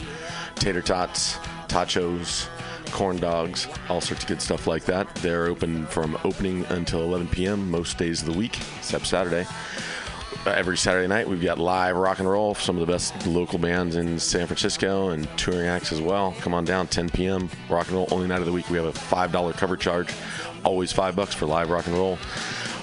tater 0.56 0.82
tots, 0.82 1.36
tachos, 1.68 2.48
corn 2.90 3.16
dogs, 3.18 3.66
all 3.88 4.00
sorts 4.00 4.22
of 4.22 4.28
good 4.28 4.42
stuff 4.42 4.66
like 4.66 4.84
that. 4.84 5.12
They're 5.16 5.46
open 5.46 5.86
from 5.86 6.18
opening 6.24 6.64
until 6.66 7.02
11 7.02 7.28
p.m. 7.28 7.70
most 7.70 7.96
days 7.98 8.20
of 8.20 8.32
the 8.32 8.38
week, 8.38 8.58
except 8.78 9.06
Saturday. 9.06 9.46
Uh, 10.46 10.50
every 10.50 10.76
Saturday 10.76 11.06
night, 11.06 11.28
we've 11.28 11.42
got 11.42 11.58
live 11.58 11.96
rock 11.96 12.18
and 12.18 12.28
roll, 12.28 12.54
some 12.54 12.78
of 12.78 12.86
the 12.86 12.90
best 12.90 13.26
local 13.26 13.58
bands 13.58 13.96
in 13.96 14.18
San 14.18 14.46
Francisco 14.46 15.10
and 15.10 15.28
touring 15.36 15.66
acts 15.66 15.92
as 15.92 16.00
well. 16.00 16.34
Come 16.40 16.54
on 16.54 16.64
down, 16.64 16.86
10 16.86 17.10
p.m. 17.10 17.50
Rock 17.68 17.88
and 17.88 17.96
roll, 17.96 18.08
only 18.10 18.26
night 18.26 18.40
of 18.40 18.46
the 18.46 18.52
week. 18.52 18.68
We 18.70 18.78
have 18.78 18.86
a 18.86 18.92
$5 18.92 19.52
cover 19.54 19.76
charge, 19.76 20.12
always 20.64 20.92
five 20.92 21.14
bucks 21.14 21.34
for 21.34 21.46
live 21.46 21.68
rock 21.70 21.86
and 21.86 21.96
roll. 21.96 22.18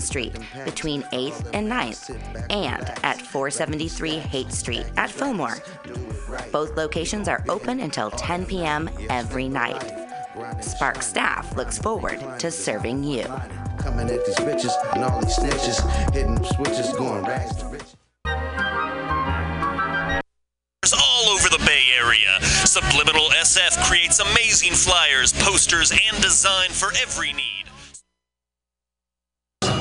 Street 0.00 0.36
between 0.64 1.02
8th 1.12 1.50
and 1.52 1.70
9th 1.70 2.10
and 2.50 2.88
at 3.04 3.20
473 3.20 4.16
Haight 4.16 4.52
Street 4.52 4.86
at 4.96 5.10
Fillmore. 5.10 5.58
Both 6.52 6.76
locations 6.76 7.28
are 7.28 7.44
open 7.48 7.80
until 7.80 8.10
10 8.10 8.46
p.m. 8.46 8.90
every 9.08 9.48
night. 9.48 9.82
Spark 10.60 11.02
staff 11.02 11.56
looks 11.56 11.78
forward 11.78 12.20
to 12.38 12.50
serving 12.50 13.04
you. 13.04 13.24
Coming 13.78 14.10
at 14.10 14.24
these 14.26 14.36
bitches 14.36 14.72
and 14.94 15.04
all 15.04 15.20
these 15.20 15.36
snitches, 15.36 15.80
hitting 16.12 16.42
switches, 16.44 16.92
going 16.94 17.24
rags 17.24 17.56
to 17.56 17.66
riches. 17.66 17.96
all 21.20 21.28
over 21.30 21.48
the 21.48 21.62
Bay 21.66 21.82
Area. 21.98 22.40
Subliminal 22.64 23.28
SF 23.40 23.84
creates 23.86 24.20
amazing 24.20 24.72
flyers, 24.72 25.32
posters, 25.32 25.92
and 25.92 26.22
design 26.22 26.70
for 26.70 26.90
every 27.02 27.32
need. 27.32 27.59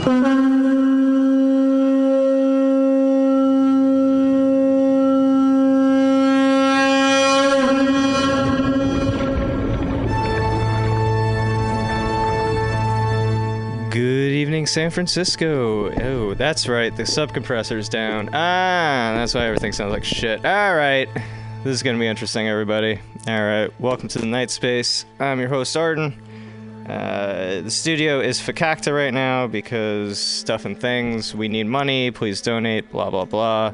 Good 0.10 0.16
evening, 14.32 14.66
San 14.66 14.90
Francisco. 14.90 15.92
Oh, 15.92 16.34
that's 16.34 16.68
right. 16.68 16.96
The 16.96 17.04
subcompressor's 17.04 17.88
down. 17.88 18.30
Ah, 18.30 19.14
that's 19.16 19.36
why 19.36 19.46
everything 19.46 19.74
sounds 19.74 19.94
like 19.94 20.04
shit. 20.04 20.44
All 20.44 20.74
right. 20.74 21.08
this 21.64 21.76
is 21.76 21.84
going 21.84 21.96
to 21.96 22.00
be 22.00 22.08
interesting, 22.08 22.48
everybody. 22.48 23.00
All 23.28 23.44
right, 23.44 23.70
welcome 23.80 24.08
to 24.08 24.18
the 24.18 24.26
Night 24.26 24.50
Space. 24.50 25.06
I'm 25.20 25.40
your 25.40 25.50
host, 25.50 25.78
Arden. 25.78 26.20
Uh, 26.90 27.62
the 27.62 27.70
studio 27.70 28.20
is 28.20 28.40
fakakta 28.40 28.92
right 28.92 29.14
now 29.14 29.46
because 29.46 30.18
stuff 30.18 30.66
and 30.66 30.80
things. 30.80 31.36
We 31.36 31.48
need 31.48 31.68
money. 31.68 32.10
Please 32.10 32.42
donate. 32.42 32.90
Blah 32.92 33.12
blah 33.12 33.26
blah. 33.26 33.74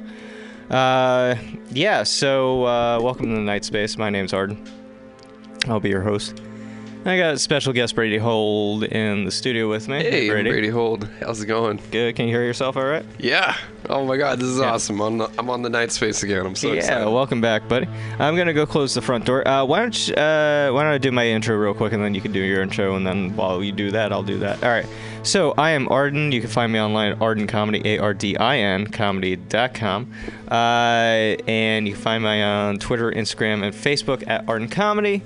Uh, 0.70 1.36
yeah. 1.72 2.04
So 2.04 2.66
uh, 2.66 3.00
welcome 3.02 3.28
to 3.28 3.36
the 3.36 3.42
Night 3.42 3.64
Space. 3.64 3.98
My 3.98 4.10
name's 4.10 4.34
Arden. 4.34 4.62
I'll 5.68 5.80
be 5.80 5.90
your 5.90 6.02
host. 6.02 6.42
I 7.08 7.18
got 7.20 7.40
special 7.40 7.72
guest 7.72 7.94
Brady 7.94 8.18
Hold 8.18 8.84
in 8.86 9.26
the 9.26 9.32
studio 9.32 9.70
with 9.70 9.88
me. 9.88 10.02
Hey, 10.02 10.28
Brady. 10.28 10.50
Brady 10.50 10.70
Hold. 10.70 11.08
How's 11.20 11.40
it 11.40 11.46
going? 11.46 11.80
Good. 11.92 12.16
Can 12.16 12.28
you 12.28 12.34
hear 12.34 12.44
yourself 12.44 12.76
all 12.78 12.84
right? 12.86 13.06
Yeah. 13.20 13.56
Oh 13.88 14.04
my 14.04 14.18
God, 14.18 14.40
this 14.40 14.48
is 14.48 14.58
Yeah. 14.58 14.72
awesome. 14.72 15.00
I'm, 15.00 15.22
I'm 15.38 15.48
on 15.52 15.62
the 15.62 15.70
night 15.70 15.92
space 15.92 16.24
again. 16.24 16.44
I'm 16.48 16.56
so 16.56 16.70
yeah, 16.70 16.80
excited. 16.80 17.08
welcome 17.08 17.42
back, 17.42 17.68
buddy. 17.68 17.88
I'm 18.18 18.36
gonna 18.36 18.54
go 18.56 18.66
close 18.66 18.96
the 18.96 19.04
front 19.04 19.24
door. 19.26 19.48
Uh, 19.48 19.64
why 19.66 19.82
don't 19.82 20.08
you, 20.08 20.16
uh, 20.16 20.72
Why 20.72 20.82
don't 20.82 20.94
I 20.94 20.98
do 20.98 21.12
my 21.12 21.28
intro 21.28 21.56
real 21.56 21.76
quick, 21.76 21.94
and 21.94 22.04
then 22.04 22.16
you 22.16 22.22
can 22.22 22.32
do 22.32 22.40
your 22.40 22.64
intro, 22.64 22.96
and 22.96 23.06
then 23.06 23.36
while 23.36 23.64
you 23.64 23.72
do 23.72 23.92
that, 23.92 24.12
I'll 24.12 24.24
do 24.24 24.40
that. 24.40 24.64
All 24.64 24.70
right. 24.72 24.88
So 25.22 25.54
I 25.60 25.72
am 25.72 25.88
Arden. 25.90 26.32
You 26.32 26.42
can 26.42 26.50
find 26.50 26.74
me 26.74 26.80
online 26.80 27.12
at 27.12 27.22
Arden 27.22 27.46
Comedy, 27.46 27.82
A-R-D-I-N 27.86 28.88
comedy.com, 28.88 30.12
uh, 30.50 30.54
and 30.56 31.88
you 31.88 31.94
can 31.94 32.02
find 32.02 32.24
me 32.24 32.42
on 32.42 32.80
Twitter, 32.80 33.12
Instagram, 33.12 33.64
and 33.64 33.76
Facebook 33.76 34.24
at 34.28 34.50
Arden 34.50 34.70
Comedy. 34.70 35.22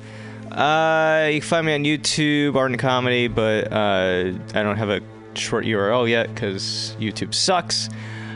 Uh, 0.60 1.30
you 1.32 1.40
can 1.40 1.48
find 1.48 1.66
me 1.66 1.74
on 1.74 1.84
YouTube, 1.86 2.56
Arden 2.56 2.78
Comedy, 2.78 3.30
but 3.30 3.72
uh, 3.72 4.34
I 4.54 4.62
don't 4.62 4.76
have 4.76 4.90
a 4.90 5.00
short 5.34 5.64
URL 5.64 6.10
yet 6.10 6.34
because 6.34 6.98
YouTube 7.00 7.34
sucks. 7.34 7.88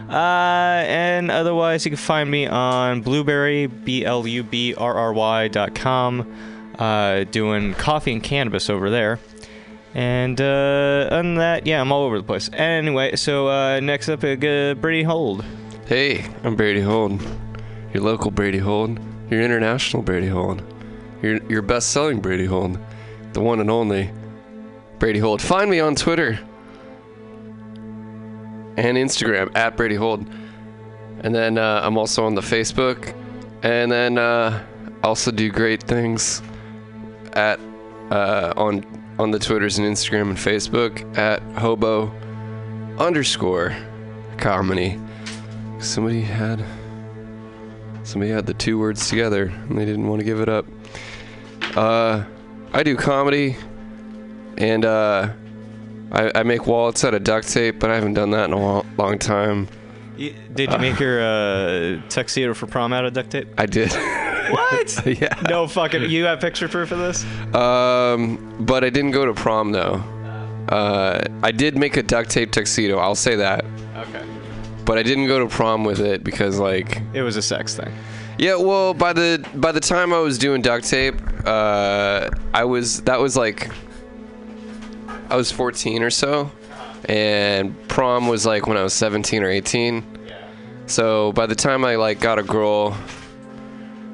Uh, 0.10 0.86
and 0.88 1.30
otherwise, 1.30 1.84
you 1.84 1.92
can 1.92 1.98
find 1.98 2.32
me 2.32 2.48
on 2.48 3.02
Blubrry, 3.02 3.68
B 3.68 4.06
L 4.06 4.26
U 4.26 4.42
B 4.42 4.74
R 4.74 4.94
R 4.94 5.12
Y 5.12 5.50
dot 5.50 5.76
com, 5.76 6.34
uh, 6.80 7.26
doing 7.26 7.74
coffee 7.74 8.14
and 8.14 8.24
cannabis 8.24 8.70
over 8.70 8.90
there. 8.90 9.20
And 9.94 10.40
uh, 10.40 11.10
that, 11.10 11.68
yeah, 11.68 11.82
I'm 11.82 11.92
all 11.92 12.04
over 12.04 12.18
the 12.18 12.24
place. 12.24 12.50
Anyway, 12.54 13.18
so 13.18 13.50
uh, 13.50 13.82
next 13.82 14.08
up, 14.08 14.24
uh, 14.24 14.76
Brady 14.76 15.04
Hold. 15.04 15.44
Hey, 15.88 16.26
I'm 16.46 16.56
Brady 16.56 16.82
Hold. 16.82 17.22
Your 17.94 18.04
local 18.04 18.32
Brady 18.32 18.60
Hold. 18.60 18.98
Your 19.30 19.42
international 19.42 20.04
Brady 20.04 20.28
Hold. 20.28 20.73
Your, 21.24 21.42
your 21.50 21.62
best 21.64 21.90
selling 21.92 22.20
Brady 22.20 22.46
Hold. 22.46 22.78
The 23.32 23.42
one 23.42 23.60
and 23.60 23.72
only 23.72 24.12
Brady 25.00 25.20
Hold. 25.20 25.42
Find 25.42 25.72
me 25.72 25.80
on 25.80 25.96
Twitter 25.96 26.38
and 28.78 28.98
Instagram 28.98 29.56
at 29.56 29.76
Brady 29.76 29.96
Hold. 29.96 30.28
And 31.22 31.34
then 31.34 31.58
uh, 31.58 31.82
I'm 31.84 31.98
also 31.98 32.26
on 32.26 32.36
the 32.36 32.42
Facebook. 32.42 33.16
And 33.64 33.92
then 33.92 34.18
uh, 34.18 34.64
also 35.04 35.32
do 35.32 35.50
great 35.50 35.82
things 35.82 36.42
at 37.34 37.60
uh, 38.12 38.54
on 38.58 38.86
on 39.20 39.32
the 39.32 39.40
Twitters 39.40 39.78
and 39.78 39.88
Instagram 39.88 40.30
and 40.30 40.38
Facebook 40.38 41.18
at 41.18 41.42
hobo 41.58 42.12
underscore 42.98 43.76
comedy. 44.38 45.00
Somebody 45.80 46.22
had 46.22 46.66
somebody 48.04 48.32
had 48.32 48.46
the 48.46 48.54
two 48.54 48.78
words 48.78 49.08
together 49.10 49.46
and 49.46 49.78
they 49.78 49.86
didn't 49.86 50.08
want 50.08 50.20
to 50.20 50.26
give 50.26 50.42
it 50.42 50.50
up. 50.50 50.66
Uh, 51.76 52.24
I 52.74 52.84
do 52.84 52.96
comedy 52.96 53.56
and 54.58 54.86
uh, 54.86 55.30
I, 56.12 56.32
I 56.36 56.44
make 56.44 56.68
wallets 56.68 57.04
out 57.04 57.14
of 57.14 57.24
duct 57.24 57.48
tape, 57.52 57.80
but 57.80 57.90
I 57.90 57.96
haven't 57.96 58.14
done 58.14 58.32
that 58.32 58.46
in 58.46 58.54
a 58.54 58.60
long, 58.60 58.88
long 58.98 59.18
time. 59.20 59.68
Y- 60.18 60.34
Did 60.54 60.72
you 60.72 60.78
make 60.78 61.00
your 61.00 61.22
uh, 61.24 62.02
tuxedo 62.10 62.54
for 62.54 62.68
prom 62.68 62.94
out 62.94 63.06
of 63.06 63.14
duct 63.14 63.32
tape? 63.32 63.48
I 63.58 63.66
did. 63.66 63.92
What? 63.92 65.06
yeah. 65.22 65.34
No 65.50 65.68
fucking. 65.68 66.10
You 66.10 66.26
have 66.26 66.40
picture 66.40 66.68
proof 66.68 66.92
of 66.92 67.00
this? 67.00 67.24
Um, 67.56 68.56
but 68.60 68.84
I 68.84 68.90
didn't 68.90 69.12
go 69.12 69.26
to 69.26 69.34
prom 69.34 69.72
though. 69.72 70.04
Uh, 70.70 71.24
I 71.42 71.52
did 71.52 71.78
make 71.78 71.98
a 71.98 72.04
duct 72.04 72.30
tape 72.30 72.52
tuxedo. 72.52 72.98
I'll 73.00 73.16
say 73.16 73.36
that. 73.38 73.66
Okay. 73.96 74.24
But 74.86 74.98
I 74.98 75.04
didn't 75.04 75.28
go 75.28 75.40
to 75.40 75.48
prom 75.48 75.84
with 75.84 76.00
it 76.02 76.24
because 76.24 76.60
like 76.60 77.02
It 77.14 77.22
was 77.24 77.36
a 77.38 77.42
sex 77.42 77.76
thing. 77.76 77.92
Yeah, 78.38 78.56
well, 78.58 78.94
by 78.94 79.14
the 79.14 79.44
by 79.56 79.72
the 79.72 79.80
time 79.80 80.14
I 80.14 80.20
was 80.20 80.38
doing 80.38 80.62
duct 80.62 80.86
tape, 80.86 81.16
uh, 81.46 82.30
I 82.54 82.66
was 82.66 83.02
that 83.04 83.20
was 83.20 83.36
like 83.36 83.72
I 85.30 85.36
was 85.36 85.52
14 85.52 86.04
or 86.04 86.10
so, 86.10 86.52
and 87.06 87.76
prom 87.88 88.28
was 88.28 88.46
like 88.46 88.68
when 88.68 88.78
I 88.78 88.84
was 88.84 88.94
17 88.94 89.44
or 89.44 89.50
18. 89.50 90.06
So 90.86 91.32
by 91.34 91.46
the 91.46 91.56
time 91.56 91.86
I 91.86 91.96
like 91.96 92.20
got 92.20 92.40
a 92.40 92.44
girl 92.44 92.92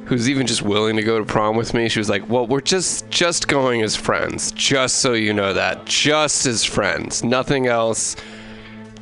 who's 0.06 0.30
even 0.30 0.48
just 0.48 0.62
willing 0.62 0.96
to 0.96 1.04
go 1.04 1.20
to 1.20 1.26
prom 1.26 1.56
with 1.56 1.74
me, 1.74 1.90
she 1.90 2.00
was 2.00 2.10
like, 2.10 2.30
"Well, 2.30 2.48
we're 2.48 2.62
just 2.62 3.10
just 3.10 3.48
going 3.48 3.82
as 3.82 3.96
friends, 3.96 4.52
just 4.54 4.98
so 4.98 5.14
you 5.14 5.34
know 5.34 5.54
that, 5.54 5.86
just 5.86 6.46
as 6.46 6.64
friends, 6.64 7.24
nothing 7.24 7.68
else. 7.68 8.16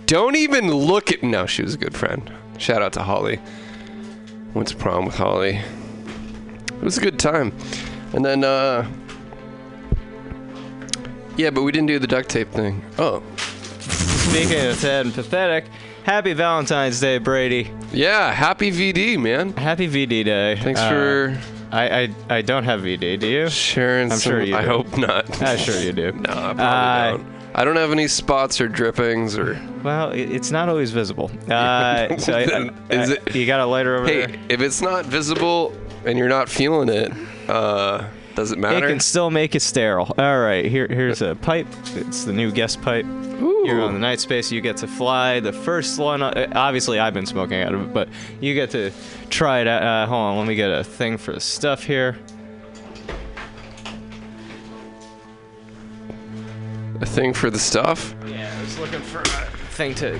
Don't 0.05 0.35
even 0.35 0.73
look 0.73 1.11
at." 1.11 1.23
No, 1.23 1.45
she 1.45 1.61
was 1.61 1.75
a 1.75 1.77
good 1.77 1.95
friend. 1.95 2.31
Shout 2.57 2.81
out 2.81 2.93
to 2.93 3.03
Holly. 3.03 3.39
Went 4.53 4.69
to 4.69 4.75
prom 4.75 5.05
with 5.05 5.15
Holly. 5.15 5.61
It 6.77 6.83
was 6.83 6.97
a 6.97 7.01
good 7.01 7.19
time. 7.19 7.53
And 8.13 8.23
then, 8.25 8.43
uh. 8.43 8.89
Yeah, 11.37 11.51
but 11.51 11.61
we 11.63 11.71
didn't 11.71 11.87
do 11.87 11.99
the 11.99 12.07
duct 12.07 12.29
tape 12.29 12.51
thing. 12.51 12.83
Oh. 12.97 13.21
Speaking 13.39 14.65
of 14.65 14.75
sad 14.75 15.05
and 15.05 15.13
pathetic, 15.15 15.65
happy 16.03 16.33
Valentine's 16.33 16.99
Day, 16.99 17.17
Brady. 17.19 17.71
Yeah, 17.91 18.31
happy 18.33 18.71
VD, 18.71 19.19
man. 19.19 19.53
Happy 19.53 19.87
VD 19.87 20.25
Day. 20.25 20.55
Thanks 20.61 20.79
Uh, 20.79 20.89
for 20.89 21.37
I, 21.71 22.03
I 22.29 22.37
I 22.37 22.41
don't 22.41 22.63
have 22.63 22.81
VD. 22.81 23.19
Do 23.19 23.27
you? 23.27 23.49
sharing 23.49 24.11
I'm 24.11 24.17
some. 24.17 24.31
sure 24.31 24.41
you. 24.41 24.55
I 24.55 24.61
do. 24.63 24.67
hope 24.67 24.97
not. 24.97 25.41
I'm 25.41 25.57
sure 25.57 25.79
you 25.79 25.91
do. 25.93 26.11
no, 26.13 26.29
I 26.31 26.53
probably 26.53 26.63
Uh, 26.63 27.11
don't. 27.17 27.27
I 27.55 27.65
don't 27.65 27.75
have 27.75 27.91
any 27.91 28.07
spots 28.07 28.59
or 28.61 28.67
drippings 28.67 29.37
or. 29.37 29.59
Well, 29.83 30.11
it's 30.11 30.51
not 30.51 30.69
always 30.69 30.91
visible. 30.91 31.29
Uh, 31.49 32.17
so 32.17 32.33
I, 32.33 32.41
I- 32.41 32.71
Is 32.93 33.11
I- 33.11 33.13
it- 33.13 33.35
you 33.35 33.45
got 33.45 33.59
a 33.61 33.65
lighter 33.65 33.95
over 33.95 34.05
Hey, 34.07 34.17
there? 34.19 34.27
Hey, 34.29 34.39
if 34.49 34.61
it's 34.61 34.81
not 34.81 35.05
visible 35.05 35.73
and 36.07 36.17
you're 36.17 36.29
not 36.29 36.49
feeling 36.49 36.89
it, 36.89 37.11
uh, 37.49 38.07
does 38.35 38.51
it 38.51 38.59
matter? 38.59 38.85
It 38.85 38.89
can 38.89 38.99
still 38.99 39.29
make 39.29 39.55
it 39.55 39.61
sterile. 39.61 40.13
All 40.17 40.39
right, 40.39 40.65
here 40.65 40.87
here's 40.87 41.21
a 41.21 41.35
pipe. 41.35 41.67
It's 41.95 42.23
the 42.23 42.33
new 42.33 42.51
guest 42.51 42.81
pipe. 42.81 43.05
You're 43.05 43.81
on 43.81 43.93
the 43.93 43.99
night 43.99 44.19
space. 44.19 44.51
You 44.51 44.61
get 44.61 44.77
to 44.77 44.87
fly 44.87 45.39
the 45.39 45.51
first 45.53 45.99
one. 45.99 46.21
uh, 46.23 46.47
Obviously, 46.55 46.99
I've 46.99 47.13
been 47.13 47.25
smoking 47.25 47.61
out 47.61 47.73
of 47.73 47.81
it, 47.81 47.93
but 47.93 48.09
you 48.39 48.53
get 48.53 48.71
to 48.71 48.91
try 49.29 49.59
it 49.59 49.67
out. 49.67 49.83
Uh, 49.83 50.05
hold 50.07 50.21
on, 50.21 50.37
let 50.37 50.47
me 50.47 50.55
get 50.55 50.71
a 50.71 50.83
thing 50.83 51.17
for 51.17 51.33
the 51.33 51.39
stuff 51.39 51.83
here. 51.83 52.17
A 56.99 57.05
thing 57.05 57.33
for 57.33 57.49
the 57.49 57.59
stuff. 57.59 58.15
Yeah, 58.25 58.51
I 58.57 58.61
was 58.61 58.79
looking 58.79 59.01
for 59.01 59.21
a 59.21 59.25
thing 59.75 59.93
to. 59.95 60.19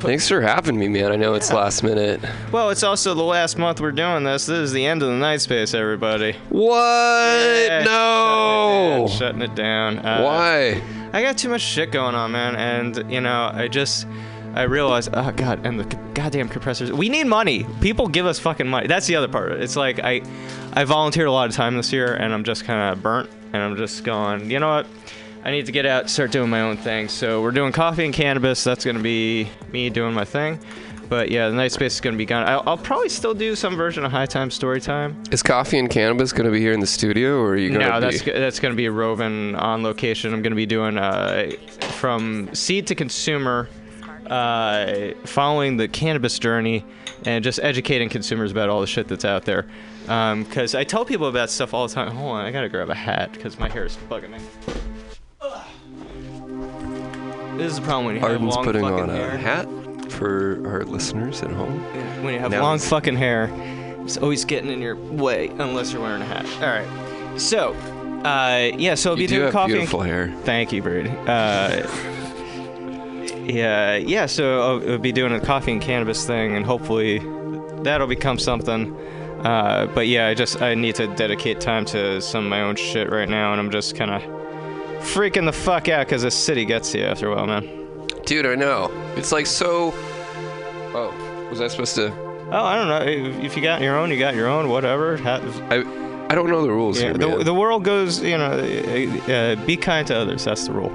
Thanks 0.00 0.28
for 0.28 0.40
having 0.40 0.78
me, 0.78 0.88
man. 0.88 1.10
I 1.10 1.16
know 1.16 1.34
it's 1.34 1.52
last 1.52 1.82
minute. 1.82 2.20
Well, 2.52 2.70
it's 2.70 2.84
also 2.84 3.14
the 3.14 3.22
last 3.24 3.58
month 3.58 3.80
we're 3.80 3.90
doing 3.90 4.22
this. 4.22 4.46
This 4.46 4.58
is 4.58 4.72
the 4.72 4.86
end 4.86 5.02
of 5.02 5.08
the 5.08 5.16
night 5.16 5.40
space, 5.40 5.74
everybody. 5.74 6.34
What? 6.50 6.72
Yeah, 6.72 7.82
no. 7.84 9.08
Shutting 9.10 9.42
it 9.42 9.54
down. 9.56 9.96
Shutting 9.96 9.98
it 9.98 9.98
down. 9.98 9.98
Uh, 9.98 10.22
Why? 10.22 10.82
I 11.12 11.22
got 11.22 11.36
too 11.36 11.48
much 11.48 11.62
shit 11.62 11.90
going 11.90 12.14
on, 12.14 12.30
man, 12.32 12.54
and 12.54 13.10
you 13.12 13.20
know, 13.20 13.50
I 13.52 13.66
just 13.66 14.06
I 14.54 14.62
realized, 14.62 15.10
oh 15.14 15.32
god, 15.32 15.66
and 15.66 15.80
the 15.80 15.96
goddamn 16.14 16.48
compressors. 16.48 16.92
We 16.92 17.08
need 17.08 17.26
money. 17.26 17.66
People 17.80 18.06
give 18.08 18.24
us 18.26 18.38
fucking 18.38 18.68
money. 18.68 18.86
That's 18.86 19.06
the 19.06 19.16
other 19.16 19.28
part. 19.28 19.52
It's 19.52 19.76
like 19.76 19.98
I 20.00 20.22
I 20.74 20.84
volunteered 20.84 21.26
a 21.26 21.32
lot 21.32 21.48
of 21.48 21.56
time 21.56 21.76
this 21.76 21.92
year, 21.92 22.14
and 22.14 22.32
I'm 22.32 22.44
just 22.44 22.64
kind 22.64 22.92
of 22.92 23.02
burnt, 23.02 23.30
and 23.52 23.62
I'm 23.62 23.76
just 23.76 24.04
going, 24.04 24.50
you 24.50 24.60
know 24.60 24.68
what? 24.68 24.86
I 25.44 25.50
need 25.50 25.66
to 25.66 25.72
get 25.72 25.86
out, 25.86 26.10
start 26.10 26.30
doing 26.32 26.50
my 26.50 26.60
own 26.62 26.76
thing. 26.76 27.08
So 27.08 27.40
we're 27.42 27.52
doing 27.52 27.72
coffee 27.72 28.04
and 28.04 28.12
cannabis. 28.14 28.64
That's 28.64 28.84
gonna 28.84 28.98
be 29.00 29.48
me 29.72 29.88
doing 29.90 30.12
my 30.14 30.24
thing. 30.24 30.58
But 31.08 31.30
yeah, 31.30 31.48
the 31.48 31.54
night 31.54 31.72
space 31.72 31.94
is 31.94 32.00
gonna 32.02 32.18
be 32.18 32.26
gone. 32.26 32.46
I'll, 32.46 32.62
I'll 32.66 32.76
probably 32.76 33.08
still 33.08 33.32
do 33.32 33.54
some 33.56 33.76
version 33.76 34.04
of 34.04 34.12
High 34.12 34.26
Time 34.26 34.50
Story 34.50 34.78
Time. 34.80 35.22
Is 35.30 35.42
coffee 35.42 35.78
and 35.78 35.88
cannabis 35.88 36.32
gonna 36.34 36.50
be 36.50 36.60
here 36.60 36.72
in 36.72 36.80
the 36.80 36.86
studio, 36.86 37.38
or 37.38 37.50
are 37.52 37.56
you 37.56 37.70
gonna 37.72 37.88
No, 37.88 37.94
be? 37.94 38.00
that's 38.00 38.22
go- 38.22 38.38
that's 38.38 38.60
going 38.60 38.72
to 38.72 38.76
be 38.76 38.88
roving 38.90 39.54
on 39.54 39.82
location. 39.82 40.34
I'm 40.34 40.42
going 40.42 40.50
to 40.52 40.56
be 40.56 40.66
doing 40.66 40.98
uh, 40.98 41.50
from 41.92 42.50
seed 42.54 42.86
to 42.88 42.94
consumer, 42.94 43.70
uh, 44.26 45.12
following 45.24 45.78
the 45.78 45.88
cannabis 45.88 46.38
journey, 46.38 46.84
and 47.24 47.42
just 47.42 47.58
educating 47.62 48.10
consumers 48.10 48.50
about 48.52 48.68
all 48.68 48.82
the 48.82 48.86
shit 48.86 49.08
that's 49.08 49.24
out 49.24 49.44
there. 49.46 49.64
Because 50.02 50.74
I 50.74 50.84
tell 50.84 51.04
people 51.06 51.26
about 51.28 51.48
stuff 51.48 51.72
all 51.72 51.88
the 51.88 51.94
time. 51.94 52.14
Hold 52.14 52.32
on, 52.36 52.44
I 52.44 52.50
gotta 52.50 52.68
grab 52.68 52.90
a 52.90 52.94
hat 52.94 53.32
because 53.32 53.58
my 53.58 53.68
hair 53.70 53.86
is 53.86 53.96
bugging 54.10 54.30
me. 54.30 54.38
This 57.58 57.72
is 57.72 57.80
the 57.80 57.84
problem 57.84 58.06
when 58.06 58.14
you 58.14 58.20
have 58.20 58.30
Arden's 58.30 58.54
long 58.54 58.64
putting 58.64 58.82
fucking 58.82 59.00
on 59.00 59.08
hair. 59.10 59.30
a 59.30 59.36
hat 59.36 59.68
for 60.12 60.62
our 60.66 60.84
listeners 60.84 61.42
at 61.42 61.50
home. 61.50 61.80
When 62.22 62.34
you 62.34 62.40
have 62.40 62.50
Now 62.52 62.62
long 62.62 62.76
it's- 62.76 62.88
fucking 62.88 63.16
hair, 63.16 63.50
it's 64.04 64.16
always 64.16 64.44
getting 64.44 64.70
in 64.70 64.80
your 64.80 64.96
way 64.96 65.48
unless 65.58 65.92
you're 65.92 66.00
wearing 66.02 66.22
a 66.22 66.24
hat. 66.24 66.46
All 66.62 66.68
right. 66.68 67.40
So, 67.40 67.74
uh, 68.24 68.70
yeah. 68.78 68.94
So 68.94 69.10
I'll 69.10 69.16
You 69.18 69.24
be 69.24 69.26
do 69.26 69.34
doing 69.34 69.44
have 69.46 69.52
coffee. 69.52 69.72
and- 69.72 69.80
beautiful 69.80 70.00
hair. 70.00 70.32
Thank 70.44 70.72
you, 70.72 70.82
Brady. 70.82 71.10
Uh, 71.26 71.86
yeah, 73.44 73.96
yeah. 73.96 74.26
So 74.26 74.60
I'll, 74.80 74.92
I'll 74.92 74.98
be 74.98 75.12
doing 75.12 75.32
a 75.32 75.40
coffee 75.40 75.72
and 75.72 75.80
cannabis 75.82 76.26
thing, 76.26 76.54
and 76.56 76.64
hopefully 76.64 77.18
that'll 77.82 78.06
become 78.06 78.38
something. 78.38 78.96
Uh, 79.44 79.86
but 79.94 80.06
yeah, 80.08 80.26
I 80.28 80.34
just 80.34 80.60
I 80.62 80.74
need 80.74 80.94
to 80.96 81.06
dedicate 81.14 81.60
time 81.60 81.84
to 81.86 82.20
some 82.20 82.44
of 82.44 82.50
my 82.50 82.62
own 82.62 82.76
shit 82.76 83.10
right 83.10 83.28
now, 83.28 83.52
and 83.52 83.60
I'm 83.60 83.70
just 83.70 83.94
kind 83.96 84.10
of 84.10 84.22
freaking 85.00 85.44
the 85.46 85.52
fuck 85.52 85.88
out 85.88 86.06
because 86.06 86.22
this 86.22 86.34
city 86.36 86.64
gets 86.64 86.94
you 86.94 87.04
after 87.04 87.30
a 87.30 87.34
while, 87.36 87.46
man. 87.46 88.06
Dude, 88.26 88.46
I 88.46 88.54
know. 88.54 88.90
It's 89.16 89.32
like 89.32 89.46
so. 89.46 89.92
Oh, 90.94 91.46
was 91.50 91.60
I 91.60 91.68
supposed 91.68 91.94
to? 91.96 92.12
Oh, 92.50 92.64
I 92.64 92.76
don't 92.76 92.88
know. 92.88 93.42
If 93.44 93.56
you 93.56 93.62
got 93.62 93.80
your 93.82 93.96
own, 93.96 94.10
you 94.10 94.18
got 94.18 94.34
your 94.34 94.48
own. 94.48 94.68
Whatever. 94.68 95.16
Ha- 95.18 95.40
I 95.70 95.76
I 96.30 96.34
don't 96.34 96.50
know 96.50 96.62
the 96.62 96.70
rules 96.70 96.98
Yeah, 96.98 97.04
here, 97.08 97.14
the, 97.14 97.28
man. 97.28 97.44
the 97.44 97.54
world 97.54 97.84
goes, 97.84 98.22
you 98.22 98.36
know, 98.36 98.50
uh, 98.50 99.32
uh, 99.32 99.56
be 99.66 99.76
kind 99.78 100.06
to 100.08 100.16
others. 100.16 100.44
That's 100.44 100.66
the 100.66 100.72
rule. 100.72 100.90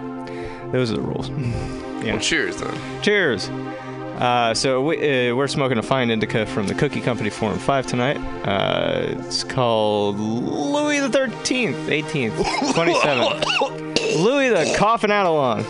Those 0.71 0.91
are 0.91 0.95
the 0.95 1.01
rules. 1.01 1.29
Yeah. 1.29 2.13
Well, 2.13 2.19
cheers 2.19 2.57
then. 2.57 3.01
Cheers. 3.01 3.49
Uh, 3.49 4.53
so 4.53 4.83
we, 4.83 5.29
uh, 5.29 5.35
we're 5.35 5.47
smoking 5.47 5.79
a 5.79 5.81
fine 5.83 6.11
indica 6.11 6.45
from 6.45 6.67
the 6.67 6.75
Cookie 6.75 7.01
Company 7.01 7.31
Forum 7.31 7.57
5 7.57 7.87
tonight. 7.87 8.17
Uh, 8.47 9.07
it's 9.19 9.43
called 9.43 10.19
Louis 10.19 10.99
the 10.99 11.09
13th, 11.09 11.73
18th, 11.87 12.31
27th. 12.73 13.92
Louis 14.15 14.49
the 14.49 14.73
coughing 14.77 15.11
out 15.11 15.25
of 15.25 15.35
lung. 15.35 15.65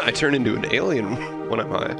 I 0.02 0.12
turn 0.14 0.34
into 0.34 0.54
an 0.56 0.66
alien 0.74 1.16
when 1.48 1.60
I'm 1.60 1.70
high. 1.70 1.94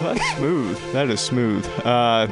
That's 0.00 0.36
smooth. 0.36 0.78
That 0.92 1.08
is 1.10 1.20
smooth. 1.20 1.66
Uh, 1.84 2.26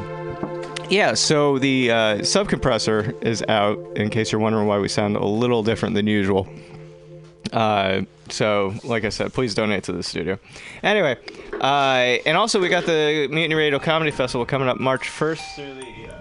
yeah, 0.91 1.15
so 1.15 1.59
the 1.59 1.91
uh, 1.91 1.95
subcompressor 2.19 3.23
is 3.23 3.43
out, 3.49 3.79
in 3.97 4.11
case 4.11 4.33
you're 4.33 4.41
wondering 4.41 4.67
why 4.67 4.79
we 4.79 4.89
sound 4.89 5.17
a 5.17 5.25
little 5.25 5.63
different 5.63 5.95
than 5.95 6.07
usual. 6.07 6.49
Uh, 7.53 8.03
so, 8.29 8.75
like 8.85 9.05
I 9.05 9.09
said, 9.09 9.33
please 9.33 9.55
donate 9.55 9.85
to 9.85 9.93
the 9.93 10.03
studio. 10.03 10.39
Anyway, 10.83 11.17
uh, 11.61 12.19
and 12.27 12.37
also 12.37 12.61
we 12.61 12.69
got 12.69 12.85
the 12.87 13.29
Mutiny 13.31 13.55
Radio 13.55 13.79
Comedy 13.79 14.11
Festival 14.11 14.45
coming 14.45 14.69
up 14.69 14.79
March 14.79 15.09
1st 15.09 15.55
through 15.57 15.75
the. 15.75 16.18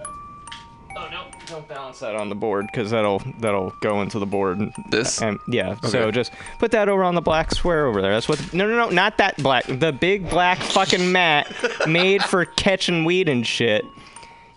Don't 1.48 1.66
balance 1.66 2.00
that 2.00 2.14
on 2.14 2.28
the 2.28 2.34
board 2.34 2.66
because 2.70 2.90
that'll 2.90 3.22
that'll 3.38 3.70
go 3.80 4.02
into 4.02 4.18
the 4.18 4.26
board. 4.26 4.60
This? 4.90 5.22
And 5.22 5.38
yeah, 5.48 5.76
so 5.80 6.10
just 6.10 6.32
put 6.58 6.70
that 6.72 6.88
over 6.88 7.02
on 7.04 7.14
the 7.14 7.22
black 7.22 7.52
square 7.54 7.86
over 7.86 8.02
there. 8.02 8.12
That's 8.12 8.28
what. 8.28 8.52
No, 8.52 8.66
no, 8.68 8.76
no, 8.76 8.90
not 8.90 9.16
that 9.18 9.36
black. 9.38 9.64
The 9.66 9.92
big 9.92 10.28
black 10.28 10.58
fucking 10.58 11.10
mat 11.10 11.50
made 11.86 12.22
for 12.22 12.44
catching 12.44 13.04
weed 13.04 13.28
and 13.28 13.46
shit. 13.46 13.84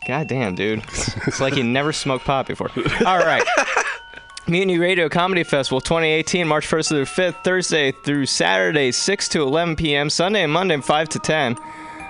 God 0.07 0.27
damn, 0.27 0.55
dude. 0.55 0.83
It's 1.27 1.39
like 1.39 1.55
you 1.55 1.63
never 1.63 1.93
smoked 1.93 2.25
pot 2.25 2.47
before. 2.47 2.71
All 3.05 3.19
right. 3.19 3.43
Mutiny 4.47 4.79
Radio 4.79 5.07
Comedy 5.07 5.43
Festival 5.43 5.79
2018, 5.79 6.47
March 6.47 6.67
1st 6.67 6.89
through 6.89 7.05
5th, 7.05 7.43
Thursday 7.43 7.91
through 7.91 8.25
Saturday, 8.25 8.91
6 8.91 9.29
to 9.29 9.41
11 9.43 9.75
p.m., 9.75 10.09
Sunday 10.09 10.43
and 10.43 10.51
Monday, 10.51 10.77
5 10.77 11.09
to 11.09 11.19
10. 11.19 11.57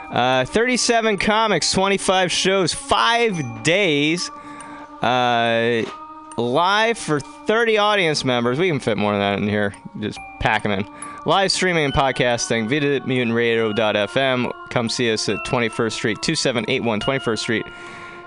Uh, 0.10 0.46
37 0.46 1.18
comics, 1.18 1.72
25 1.74 2.32
shows, 2.32 2.74
5 2.74 3.64
days. 3.64 4.32
Uh, 5.02 5.84
live 6.38 6.98
for 6.98 7.20
30 7.20 7.78
audience 7.78 8.24
members. 8.24 8.60
We 8.60 8.68
can 8.68 8.80
fit 8.80 8.98
more 8.98 9.12
than 9.14 9.22
that 9.22 9.40
in 9.40 9.48
here. 9.48 9.74
Just 10.00 10.20
pack 10.40 10.64
them 10.64 10.72
in. 10.72 10.88
Live 11.26 11.52
streaming 11.52 11.86
and 11.86 11.94
podcasting. 11.94 12.68
Visit 12.68 13.04
mutinyradio.fm. 13.04 14.52
Come 14.70 14.90
see 14.90 15.12
us 15.12 15.30
at 15.30 15.38
21st 15.46 15.92
Street, 15.92 16.18
2781 16.22 17.00
21st 17.00 17.40
Street, 17.40 17.66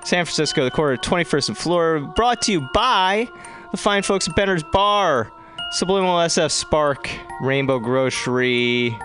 San 0.05 0.25
Francisco, 0.25 0.65
the 0.65 0.71
corner 0.71 0.93
of 0.93 1.01
21st 1.01 1.49
and 1.49 1.59
Florida. 1.59 2.07
Brought 2.07 2.43
to 2.43 2.53
you 2.53 2.69
by 2.73 3.29
the 3.71 3.77
fine 3.77 4.03
folks 4.03 4.29
at 4.29 4.37
Bender's 4.37 4.63
Bar, 4.63 5.33
Subliminal 5.73 6.17
SF 6.19 6.51
Spark, 6.53 7.11
Rainbow 7.41 7.81
Grocery, 7.81 8.97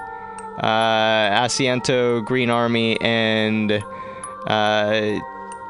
uh, 0.59 1.41
Asiento, 1.41 2.23
Green 2.25 2.49
Army, 2.49 2.99
and 3.01 3.71
uh, 4.45 5.19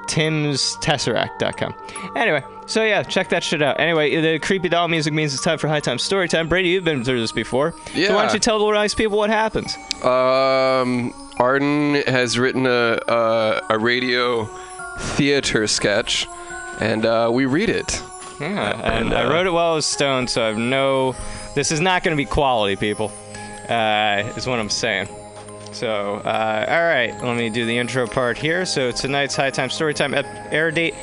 Tim'sTesseract.com. 0.10 1.73
Anyway, 2.15 2.44
so 2.65 2.84
yeah, 2.84 3.03
check 3.03 3.30
that 3.30 3.44
shit 3.44 3.61
out. 3.61 3.80
Anyway, 3.80 4.19
the 4.19 4.40
creepy 4.40 4.69
doll 4.69 4.88
music 4.88 5.14
means 5.14 5.34
it's 5.34 5.44
time 5.44 5.57
for 5.57 5.68
high 5.68 5.80
time 5.80 5.99
story 5.99 6.27
time. 6.27 6.48
Brady, 6.48 6.69
you've 6.69 6.84
been 6.84 7.03
through 7.03 7.22
this 7.22 7.31
before. 7.31 7.73
So 7.94 8.15
why 8.15 8.23
don't 8.23 8.34
you 8.34 8.40
tell 8.40 8.60
the 8.60 8.72
nice 8.73 8.94
people 8.94 9.18
what 9.18 9.30
happens? 9.30 9.76
Um, 10.03 11.14
Arden 11.38 11.95
has 12.07 12.38
written 12.38 12.65
a 12.65 12.99
a, 13.07 13.61
a 13.69 13.77
radio 13.77 14.45
theater 14.99 15.68
sketch, 15.68 16.27
and 16.80 17.06
uh, 17.06 17.30
we 17.31 17.45
read 17.45 17.69
it. 17.69 18.02
Yeah, 18.40 18.80
and 18.84 19.14
I 19.14 19.26
uh, 19.26 19.31
wrote 19.31 19.48
it 19.48 19.52
while 19.52 19.73
I 19.73 19.76
was 19.76 19.86
stoned, 19.86 20.30
so 20.30 20.44
I 20.44 20.48
have 20.48 20.57
no. 20.57 21.15
This 21.56 21.72
is 21.72 21.81
not 21.81 22.03
going 22.03 22.15
to 22.15 22.22
be 22.22 22.26
quality, 22.26 22.76
people. 22.76 23.11
Uh, 23.68 24.31
is 24.36 24.48
what 24.48 24.60
I'm 24.60 24.69
saying. 24.69 25.07
So, 25.71 26.15
uh, 26.25 26.65
all 26.69 26.83
right, 26.83 27.13
let 27.23 27.37
me 27.37 27.49
do 27.49 27.65
the 27.65 27.77
intro 27.77 28.07
part 28.07 28.37
here. 28.37 28.65
So 28.65 28.91
tonight's 28.91 29.35
high 29.35 29.49
time 29.51 29.69
story 29.69 29.93
time 29.93 30.13
ep- 30.13 30.25
air 30.51 30.71
date. 30.71 30.95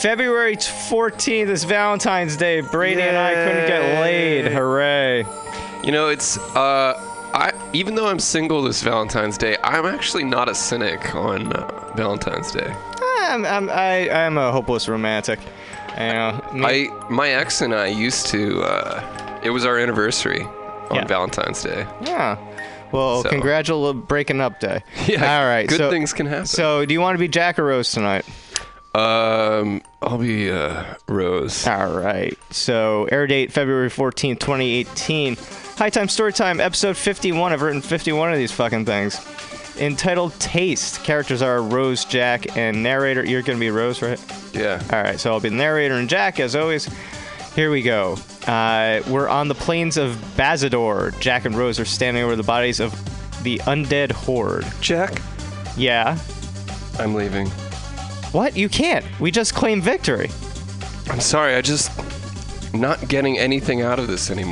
February 0.00 0.56
14th 0.56 1.48
is 1.48 1.64
Valentine's 1.64 2.36
Day. 2.36 2.60
Brady 2.62 3.02
and 3.02 3.16
I 3.16 3.34
couldn't 3.34 3.66
get 3.66 4.00
laid. 4.00 4.52
Hooray. 4.52 5.24
You 5.84 5.92
know, 5.92 6.08
it's 6.08 6.38
uh, 6.56 6.94
I 7.34 7.52
even 7.72 7.94
though 7.94 8.06
I'm 8.06 8.18
single 8.18 8.62
this 8.62 8.82
Valentine's 8.82 9.36
Day, 9.38 9.56
I'm 9.64 9.86
actually 9.86 10.24
not 10.24 10.48
a 10.48 10.54
cynic 10.54 11.14
on 11.14 11.52
uh, 11.52 11.92
Valentine's 11.96 12.52
Day. 12.52 12.72
I'm, 13.24 13.44
I'm, 13.46 13.70
I, 13.70 14.10
I'm 14.10 14.36
a 14.38 14.50
hopeless 14.52 14.88
romantic. 14.88 15.38
You 15.98 16.06
know, 16.12 16.40
me- 16.54 16.64
I 16.64 17.08
my 17.10 17.28
ex 17.30 17.60
and 17.60 17.74
I 17.74 17.86
used 17.86 18.26
to. 18.28 18.62
Uh, 18.62 19.40
it 19.42 19.50
was 19.50 19.64
our 19.66 19.78
anniversary 19.78 20.42
on 20.90 20.96
Yeah. 20.96 21.06
Valentine's 21.06 21.62
Day. 21.62 21.86
Yeah. 22.02 22.36
Well, 22.92 23.22
So- 23.22 23.30
congratulations 23.30 24.04
breaking 24.06 24.40
up 24.40 24.60
day. 24.60 24.82
Yeah, 25.06 25.38
All 25.38 25.46
right. 25.46 25.66
good 25.68 25.78
so, 25.78 25.90
things 25.90 26.12
can 26.12 26.26
happen. 26.26 26.46
So, 26.46 26.84
do 26.84 26.92
you 26.94 27.00
want 27.00 27.14
to 27.14 27.18
be 27.18 27.28
Jack 27.28 27.58
or 27.58 27.64
Rose 27.64 27.90
tonight? 27.90 28.24
Um, 28.94 29.80
I'll 30.02 30.18
be 30.18 30.50
uh, 30.50 30.94
Rose. 31.08 31.66
All 31.66 31.92
right. 31.98 32.36
So, 32.50 33.06
air 33.10 33.26
date 33.26 33.50
February 33.50 33.88
14th, 33.88 34.38
2018. 34.38 35.36
High 35.76 35.88
Time 35.90 36.08
Story 36.08 36.32
Time, 36.32 36.60
episode 36.60 36.96
51. 36.96 37.52
I've 37.52 37.62
written 37.62 37.80
51 37.80 38.32
of 38.32 38.38
these 38.38 38.52
fucking 38.52 38.84
things. 38.84 39.18
Entitled 39.78 40.38
Taste. 40.38 41.02
Characters 41.02 41.40
are 41.40 41.62
Rose, 41.62 42.04
Jack, 42.04 42.54
and 42.58 42.82
narrator. 42.82 43.24
You're 43.24 43.40
going 43.40 43.56
to 43.58 43.60
be 43.60 43.70
Rose, 43.70 44.02
right? 44.02 44.20
Yeah. 44.52 44.82
All 44.92 45.02
right. 45.02 45.18
So, 45.18 45.32
I'll 45.32 45.40
be 45.40 45.48
the 45.48 45.56
narrator 45.56 45.94
and 45.94 46.08
Jack, 46.08 46.38
as 46.38 46.54
always. 46.54 46.88
Here 47.54 47.70
we 47.70 47.82
go. 47.82 48.16
Uh, 48.46 49.02
we're 49.08 49.28
on 49.28 49.48
the 49.48 49.54
plains 49.54 49.98
of 49.98 50.16
Bazador. 50.36 51.18
Jack 51.20 51.44
and 51.44 51.54
Rose 51.54 51.78
are 51.78 51.84
standing 51.84 52.22
over 52.22 52.34
the 52.34 52.42
bodies 52.42 52.80
of 52.80 52.92
the 53.42 53.58
undead 53.60 54.10
horde. 54.10 54.66
Jack? 54.80 55.20
Yeah. 55.76 56.18
I'm 56.98 57.14
leaving. 57.14 57.48
What? 58.32 58.56
You 58.56 58.70
can't. 58.70 59.04
We 59.20 59.30
just 59.30 59.54
claimed 59.54 59.82
victory. 59.82 60.30
I'm 61.10 61.20
sorry. 61.20 61.54
I 61.54 61.60
just 61.60 61.90
not 62.72 63.06
getting 63.08 63.38
anything 63.38 63.82
out 63.82 63.98
of 63.98 64.06
this 64.06 64.30
anymore. 64.30 64.50